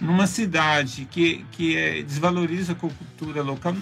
[0.00, 3.76] Numa cidade que, que é, desvaloriza a cultura local,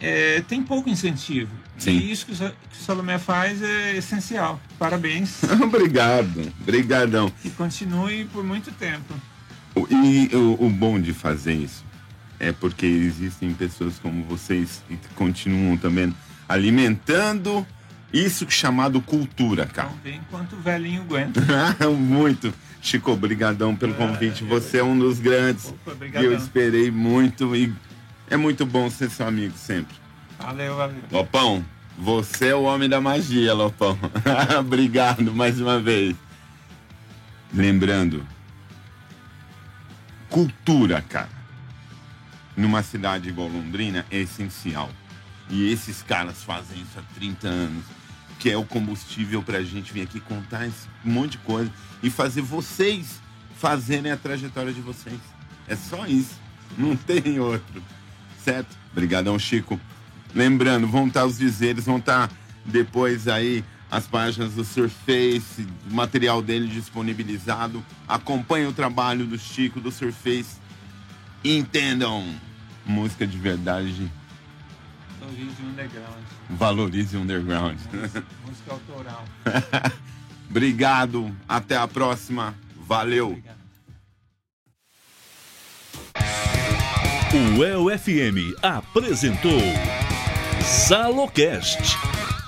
[0.00, 1.50] é, tem pouco incentivo.
[1.78, 1.92] Sim.
[1.92, 4.60] E isso que o, Salomé faz é essencial.
[4.78, 5.42] Parabéns.
[5.62, 7.32] Obrigado, brigadão.
[7.44, 9.14] e continue por muito tempo.
[9.90, 11.84] E o, o bom de fazer isso
[12.40, 16.14] é porque existem pessoas como vocês que continuam também
[16.48, 17.66] alimentando
[18.12, 19.88] isso chamado cultura, cara.
[19.88, 21.42] Então vem enquanto o velhinho aguenta.
[21.90, 22.52] muito.
[22.80, 24.44] Chico, obrigadão pelo convite.
[24.44, 26.32] Você é um dos grandes Opa, que eu obrigadão.
[26.32, 27.72] esperei muito e
[28.28, 29.96] é muito bom ser seu amigo sempre.
[30.38, 31.02] Valeu, valeu.
[31.10, 31.64] Lopão,
[31.98, 33.98] você é o homem da magia, Lopão.
[34.58, 36.14] Obrigado mais uma vez.
[37.52, 38.26] Lembrando,
[40.28, 41.30] cultura, cara,
[42.56, 44.90] numa cidade igual Londrina é essencial.
[45.48, 47.84] E esses caras fazem isso há 30 anos,
[48.38, 51.72] que é o combustível pra gente vir aqui contar esse monte de coisa
[52.02, 53.20] e fazer vocês
[53.56, 55.18] fazerem a trajetória de vocês.
[55.66, 56.34] É só isso,
[56.76, 57.82] não tem outro.
[58.46, 58.78] Certo?
[58.92, 59.80] Obrigadão, Chico.
[60.32, 62.30] Lembrando, vão estar os dizeres, vão estar
[62.64, 67.84] depois aí as páginas do Surface, o material dele disponibilizado.
[68.06, 70.60] Acompanhe o trabalho do Chico, do Surface.
[71.44, 72.36] Entendam
[72.84, 74.08] música de verdade,
[75.22, 76.22] Origem Underground.
[76.48, 77.78] valorize o underground.
[77.92, 79.24] Música, música autoral.
[80.48, 82.54] Obrigado, até a próxima.
[82.76, 83.30] Valeu.
[83.30, 83.65] Obrigado.
[87.34, 89.60] O El FM apresentou
[90.62, 91.98] Salocast,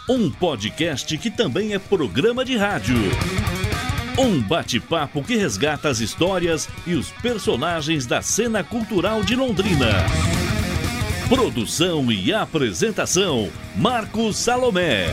[0.09, 2.97] um podcast que também é programa de rádio.
[4.17, 9.91] Um bate-papo que resgata as histórias e os personagens da cena cultural de Londrina.
[11.29, 15.07] Produção e apresentação: Marcos Salomé.